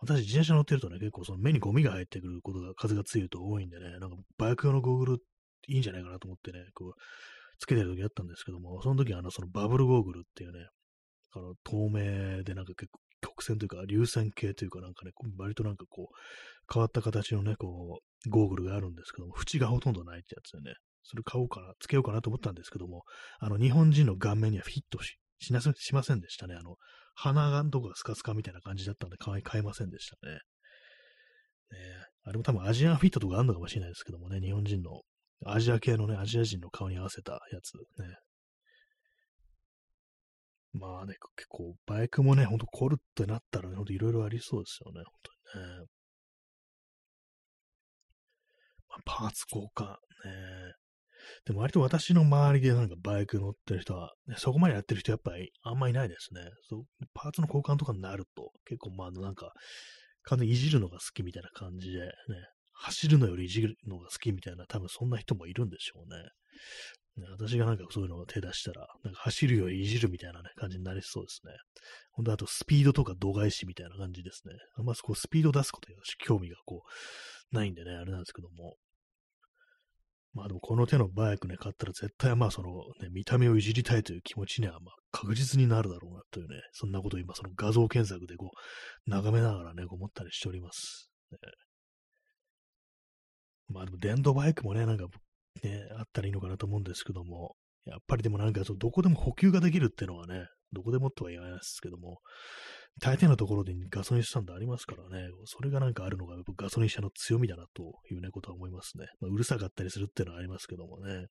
[0.00, 5.18] 私、自転車乗ってるとね、結構その目にゴミが入ってくることが、風が強いと多いんでね、なんかバイク用のゴーグル
[5.68, 6.92] いいんじゃないかなと思ってね、こう、
[7.58, 10.66] つけてる時あったんですけども、その時はあの、そのバブルゴーグルっていうね、
[11.32, 16.14] あの、透明でなんか結構曲線というか、流線形というかなんかね、割となんかこう、
[16.72, 23.04] 変わった形のね、こう、ゴーグルがあるんですけども、縁がほとんどないってやつでね、それ買おうかな、つけようかなと思ったんですけども、
[23.38, 26.54] あの、日本人の顔面にはフィットし、しなしませんでしたね。
[26.54, 26.76] あの、
[27.14, 30.34] 鼻がんとこがスカスカみたいな感じだったんで、買いませんでしたね。
[30.34, 30.40] ね
[32.24, 35.02] あれも多分アジアンフィットとかあるのかもしれないですけどもね、日本人の、
[35.46, 38.16] アジア系のね、アジア人の顔に合わせたやつね。
[40.74, 45.14] まあね、結構バイクもね、ほんと凝るってなったらね、ほんといろいろありそうですよね、本
[45.52, 45.86] 当にね。
[48.88, 50.74] まあ、パーツ交換ね。
[51.46, 56.42] でも割と私の周りでなんかバイク乗ってる人は、ね、そこまでやってる人やっぱりあんまいないですね。
[56.68, 59.52] そうパーツの交換とかになると、結構まあなんか、
[60.24, 62.10] 完全にいじるのが好きみたいな感じでね、
[62.72, 66.28] 走るのよりいじるのが好きみたいな、多分そんな人もいるんでしょうね。
[67.30, 71.52] 私がなんかそういうのを手出したら、なんか走るよりいじるみたいな、ね、感じになりそうですね。
[72.10, 74.54] ほんとあとスピードとか度外視みたいな感じですね。
[74.76, 78.76] あんまそこスピード出すことに興味がこう、ないんでね、あれなんですけども。
[80.32, 88.50] まあでもこの手のバイクね、買ったら絶対まあその、ね、見た目をいじりたいという気持ちにはまあ確実になるだろうなというね、そんなことを今その画像検索でこ
[89.06, 91.08] う、眺めながらね、こう思ったりしております。
[91.30, 91.38] ね、
[93.68, 95.06] まあでも電動バイクもね、なんか
[95.62, 102.20] ね、あったらいいのかなと思うんですけども、やっぱりでもなんかどこでも補給ができるっていうのはね、どこでもとは言わないですけども、
[103.00, 109.06] 大抵のところでガソリンスタンドありますからね、それがなんかあるのがガソリン車の強みだなというね、ことは思いますね。
[109.20, 111.26] まあ、うるさかったりするっていうのはありますけどもね。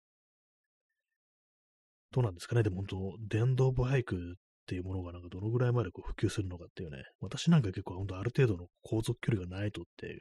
[2.11, 10.19] どうなんですかね、でも本当、電動バイクっていうものがなんかどのぐらいまでこう普及するのかっていうね、私なんか結構本当ある程度の航続距離がないとっていう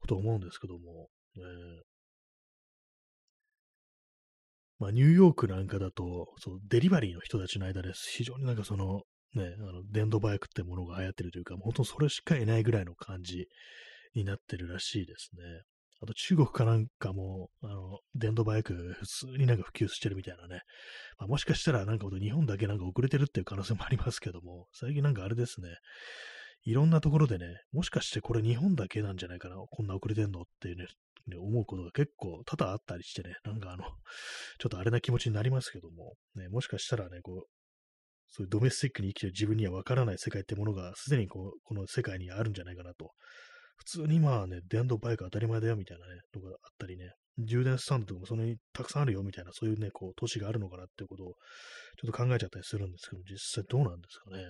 [0.00, 1.42] ことを思うんですけども、ね、
[4.78, 9.02] まあ、ニューヨークなんかだと、そうデリバリーの人たちの間で非常になんかその、
[9.34, 13.46] ね、あの、電動バイクってものが流行ってるというか、もう本当それしかいないぐらいの感じ
[14.14, 15.42] になってるらしいですね。
[16.02, 20.60] あと中国かなんかも、あの、電動バイク普通になんか普及してるみたいなね。
[21.18, 25.68] まあ、もしかしたらなんか日本だけなんか遅れてるっていう可能性もありますけども、最近なんかあれですね。
[26.64, 30.86] いろんなところでね、もしかしてこれ日本だけなんじゃないかな、こんな遅れてんのっていうね、
[31.28, 33.84] ね思うことが結構多々あったりしてね、なんかあの、
[34.58, 37.48] ちょっとあれな気持ちになりますけども、ね、もしかしたらね、こう、
[38.28, 43.12] そういうドメスティックに生きてる自分にはわからない世界ってものがすでにこうこの世界にあるんじゃないかなと。
[43.76, 51.34] 普通にまあね、電動バイク当たり前だよみたいなね、とかあったりね、充電スタンドとかもそんなにたくさんあるよみたいな、そういうね、こう、都市があるのかなっていうことを
[52.00, 54.44] ちょっと考えちゃったりするんですけど、実際どうなんですかね。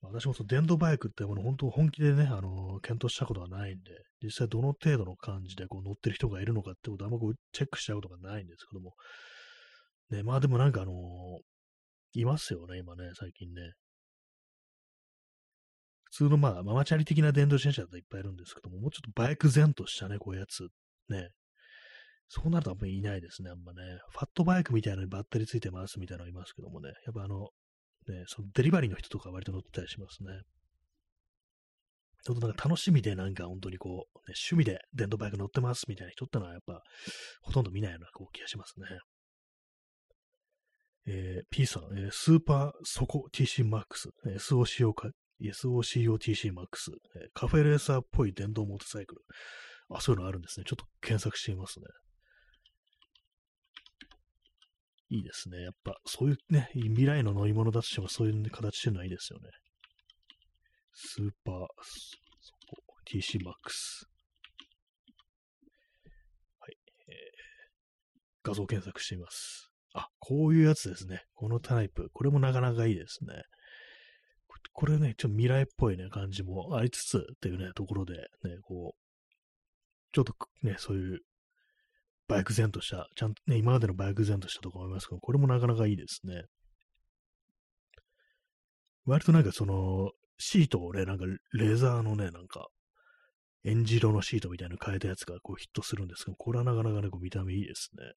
[0.00, 3.90] 私もその電動バイクってもの本当本気でね、あの、検討したことはないんで、
[4.22, 8.94] 実際どの程度の感じでこう乗ってる人がいるのかってことはあんまこうチェックしたことがないんですけども、
[10.10, 10.92] ね、まあでもなんかあの
[12.14, 13.72] いますよね、今ね、最近ね。
[16.04, 20.68] 普通のまあ、ママチャリ的な電動自転車だといっぱいいるんですけども、もうちょっとバイク前としたね、こういうやつ。
[21.10, 21.28] ね。
[22.28, 23.82] そうなるとあんまりいないですね、あんまね。
[24.12, 26.88] ファットバイクみたいなのにバッテリーついてますみたいなのいますけどもね。
[27.04, 27.48] やっぱあの、
[28.12, 30.30] ね、そのデリバリーの人とか割と乗ってたりしますね。
[32.24, 36.82] ちょっとなんか楽しみでなんか本当にこう、ね、趣味で電動バイク乗ってますみたいな人ってのはやっぱ
[37.42, 38.86] ほとんど見ないようなこう気がしますね。
[41.06, 45.08] えー、P さん、えー、スーパーソコ TC MAX、SOCO か、
[45.40, 49.22] SOCOTC MAX、え、カフェレーサーっぽい電動モートサイクル。
[49.90, 50.64] あ、そういうのあるんですね。
[50.66, 51.86] ちょっと検索してみますね。
[55.10, 55.62] いいですね。
[55.62, 59.48] やっぱ、そういうね、未来の乗り物だとしてもそういう形してるのはいいですよね。
[60.92, 61.66] スーパー、
[63.06, 64.06] TC マックス。
[66.60, 66.76] はい、
[67.08, 67.14] えー。
[68.42, 69.70] 画像検索してみます。
[69.94, 71.22] あ、こういうやつですね。
[71.34, 72.10] このタイプ。
[72.12, 73.42] これもなかなかいいですね。
[74.72, 79.08] これね、ちょっと未来っぽいね、感じもありつつっていうね、ところで、ね、こう、
[80.12, 81.20] ちょっとね、そういう
[82.28, 86.44] バイク前とした、ちゃんとね、今までのバイク前としたとこ思いますけど、これもなかなかいいですね。
[89.06, 91.24] 割となんかその、シートをね、なんか
[91.54, 92.68] レザーのね、なんか、
[93.64, 98.12] エンジ色のシートみたいなの変えたやつがこうヒットするんですけど、これはなかなかね、こう見た目いいですね。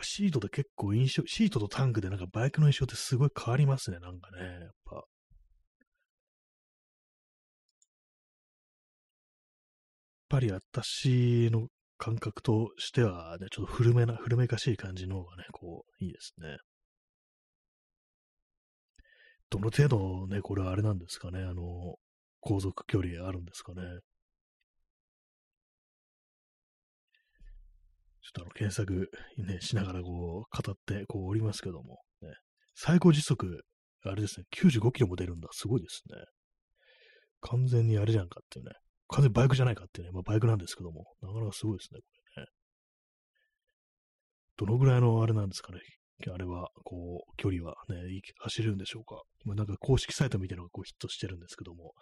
[0.00, 4.38] シートで結構印象、シートとタンクでなんかバイクの印象ってすごい変わりますね、なんかね。
[4.42, 5.04] やっぱ。
[10.32, 11.68] ぱり私の
[11.98, 16.56] 感覚としては、ね、ちょっと古めな、古めかしい感じの方がね、こう、いいですね。
[19.50, 21.96] どの程度ね、これはあれなんですかね、あの、
[22.40, 23.82] 航続距離あるんですかね。
[28.22, 32.30] ちょっとあの、検索、ね、しながらこう、語ってこうおりますけども、ね、
[32.74, 33.66] 最高時速、
[34.04, 35.48] あれですね、95キロも出るんだ。
[35.52, 36.16] すごいですね。
[37.42, 38.72] 完全にあれじゃんかっていうね。
[39.12, 42.06] 完全にバイクじゃないかっていうね、まあ、バイクなんですけども、なかなかすごいですね、こ
[42.36, 42.48] れね。
[44.56, 45.80] どのぐらいのあれなんですかね、
[46.32, 47.96] あれは、こう、距離はね、
[48.38, 49.22] 走れるんでしょうか。
[49.44, 51.92] ま、なんか公式サイトみたいなのがこうヒットしてるんですけども、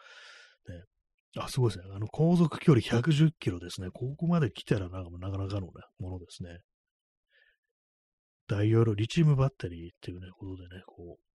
[0.68, 0.84] ね、
[1.38, 1.92] あ、すごいですね。
[1.94, 3.88] あの、航続距離110キロですね。
[3.92, 6.58] ここまで来たらなんかなかなかの、ね、ものですね。
[8.48, 11.29] 大容量リチウムバッテリーっていうね、ことでね、こう、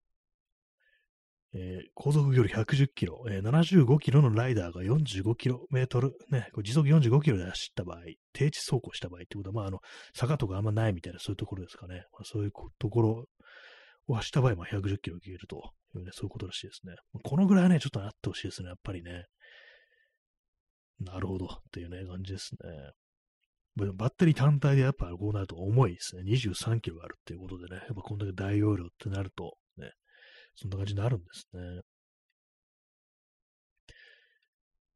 [1.56, 7.98] えー、高速距離110キロ、えー、75キロのライダーが45キロメートル、ね、時速45キロで走った場合、
[8.32, 9.78] 低地走行した場合ってことは、まあ、あの、
[10.14, 12.04] 坂とかあんまないみたいな、そういうところですかね。
[12.12, 13.26] まあ、そういうところ
[14.08, 16.94] を走った場合、まあ、110キロ消えるというね、そういうことらしいですね。
[17.22, 19.26] このぐらいね、ちょっとなってほしいですね、やっぱりね。
[20.98, 22.92] なるほど、っていうね、感じですね。
[23.76, 26.22] バッテリー単体でやっぱこうなると重いですね。
[26.22, 29.90] 23キロあるっていうことでね、やっぱこんだけ大容量ってなると、ね、
[30.56, 31.80] そんな感じになるんですね。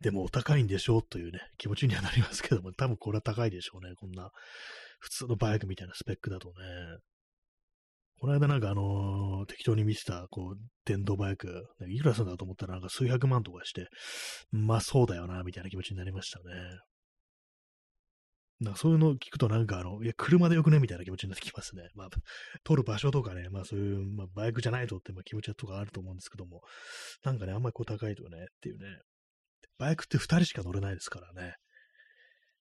[0.00, 3.94] でもお高いんでしょうというね、気持ちにはなりますけども、多分これは高いでしょうね。
[3.96, 4.30] こんな
[5.00, 6.54] 普通のバイクみたいなスペックだとね。
[8.20, 13.88] この間なんかあのー、適当に見てた、こう、電動バイク、いくらするんだと思ったらなんか数百万とかして、
[14.50, 16.44] まあそうだよな、みたいな気持ちになりましたね。
[18.60, 21.88] なんかそういうのを聞くとなんかあの、いや、車でよくねみたいな気持ちになってきますね。
[21.94, 22.08] まあ、
[22.64, 26.62] 撮る場所とかね、まあそういう、まあバイクじゃないとってまあ気持ちとかあると思うんですけども、
[27.24, 28.86] なんかね、あんまりこう高いとね、っていうね。
[29.78, 31.54] バイクって2人しか乗れないですからね。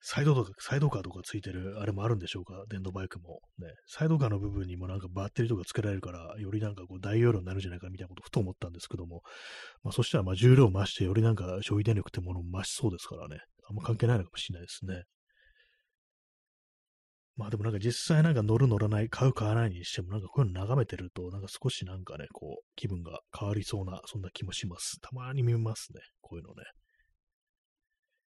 [0.08, 3.40] サイドとか、サイドカーとかついてる、あれもあるんでしょうか、電動バイクも。
[3.58, 9.22] ね、サイドカーの部分にもなんかバッテリーとか付けられるから、よりなんかこう大容量になるんじゃないかみたいなことふと思ったんですけども、
[9.82, 15.02] まあそしたらまあ重量を増して、よりなんか消費電力ってものも増しそうですからね、あんま関係ないのかもしれないですね。
[17.36, 25.00] まあでもなんか実際なんか乗る乗らない、買う買わないにしてもなんかこういうの眺めてるとなんか少しなんかね、こう気分が変わりそうな、そんな気もします。
[25.00, 26.64] たまに見ますね、こういうのね。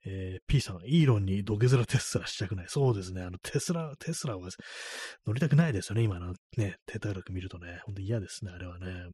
[0.08, 2.66] えー、P さん、イーロンに土下座テスラしたくない。
[2.70, 3.24] そうですね。
[3.24, 4.50] あの、テスラ、テスラは
[5.26, 6.04] 乗りたくないですよね。
[6.04, 7.80] 今のね、手たらく見るとね。
[7.86, 9.10] ほんと嫌ですね、あれはね。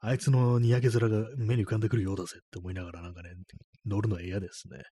[0.00, 3.30] あいつのにやけ面が目に浮かんでくるようだぜって思いながらなんかね、
[3.84, 4.82] 乗るのは嫌ですね。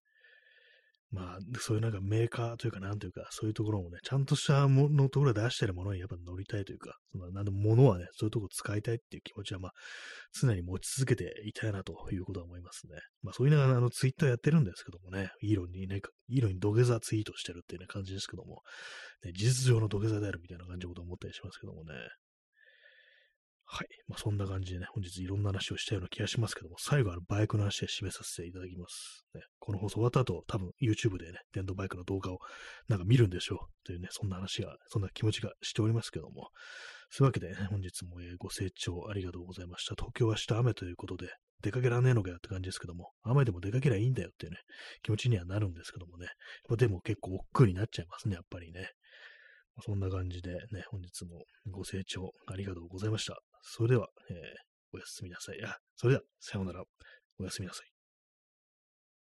[1.15, 9.71] まあ、そういうなんかメーカーというか、なんというか、そういうところもね、ちゃんとしたものところで出してるものにやっぱ乗りたいというか、そのなんで物はね、そういうところ使いたいっていう気持ちは、まあ、
[10.37, 12.97] 常に持ち続けていたいなということは思いますね。
[13.23, 18.61] まあ、そういうのが、あの、ツイッターやってるんですけどもね、イーロンにね、イーロンに土下座ツイートしてるっていうね、感じですけども、
[19.23, 21.93] ね、事実上の土下座であるみたいな感じのことを思ったりしますけどもね、
[23.67, 23.87] はい。
[24.07, 29.25] まあ、そんな感じでね、本日いろんな話をしたような気がしますけども、最後はバイクの話で締めさせていただきます。
[29.33, 32.39] ね、この放送終わった後、多分 YouTube でね、電動バイクの動画を
[32.87, 36.49] なんか見るんでしょうというね、そんな話が、そんな気持ちがしておりますけども、
[37.09, 39.95] そういうわけでね、本日もご清聴ありがとうございました。
[39.95, 41.29] 東京は明日雨ということで、
[41.61, 44.59] 出かけられねえのかよって感じですけども、雨でも出かけりゃいいんだよっていうね、
[45.01, 46.27] 気持ちにはなるんですけどもね、
[46.77, 48.91] でも結構億劫になっちゃいますね、やっぱりね。
[49.81, 53.41] そんな感じでね、本日もご清聴ありがとうございました。
[53.67, 54.35] それでは、えー
[54.93, 55.61] おやすみなさい。
[55.65, 56.81] あ、それでは、さようなら。
[57.37, 57.94] おやすみなさい。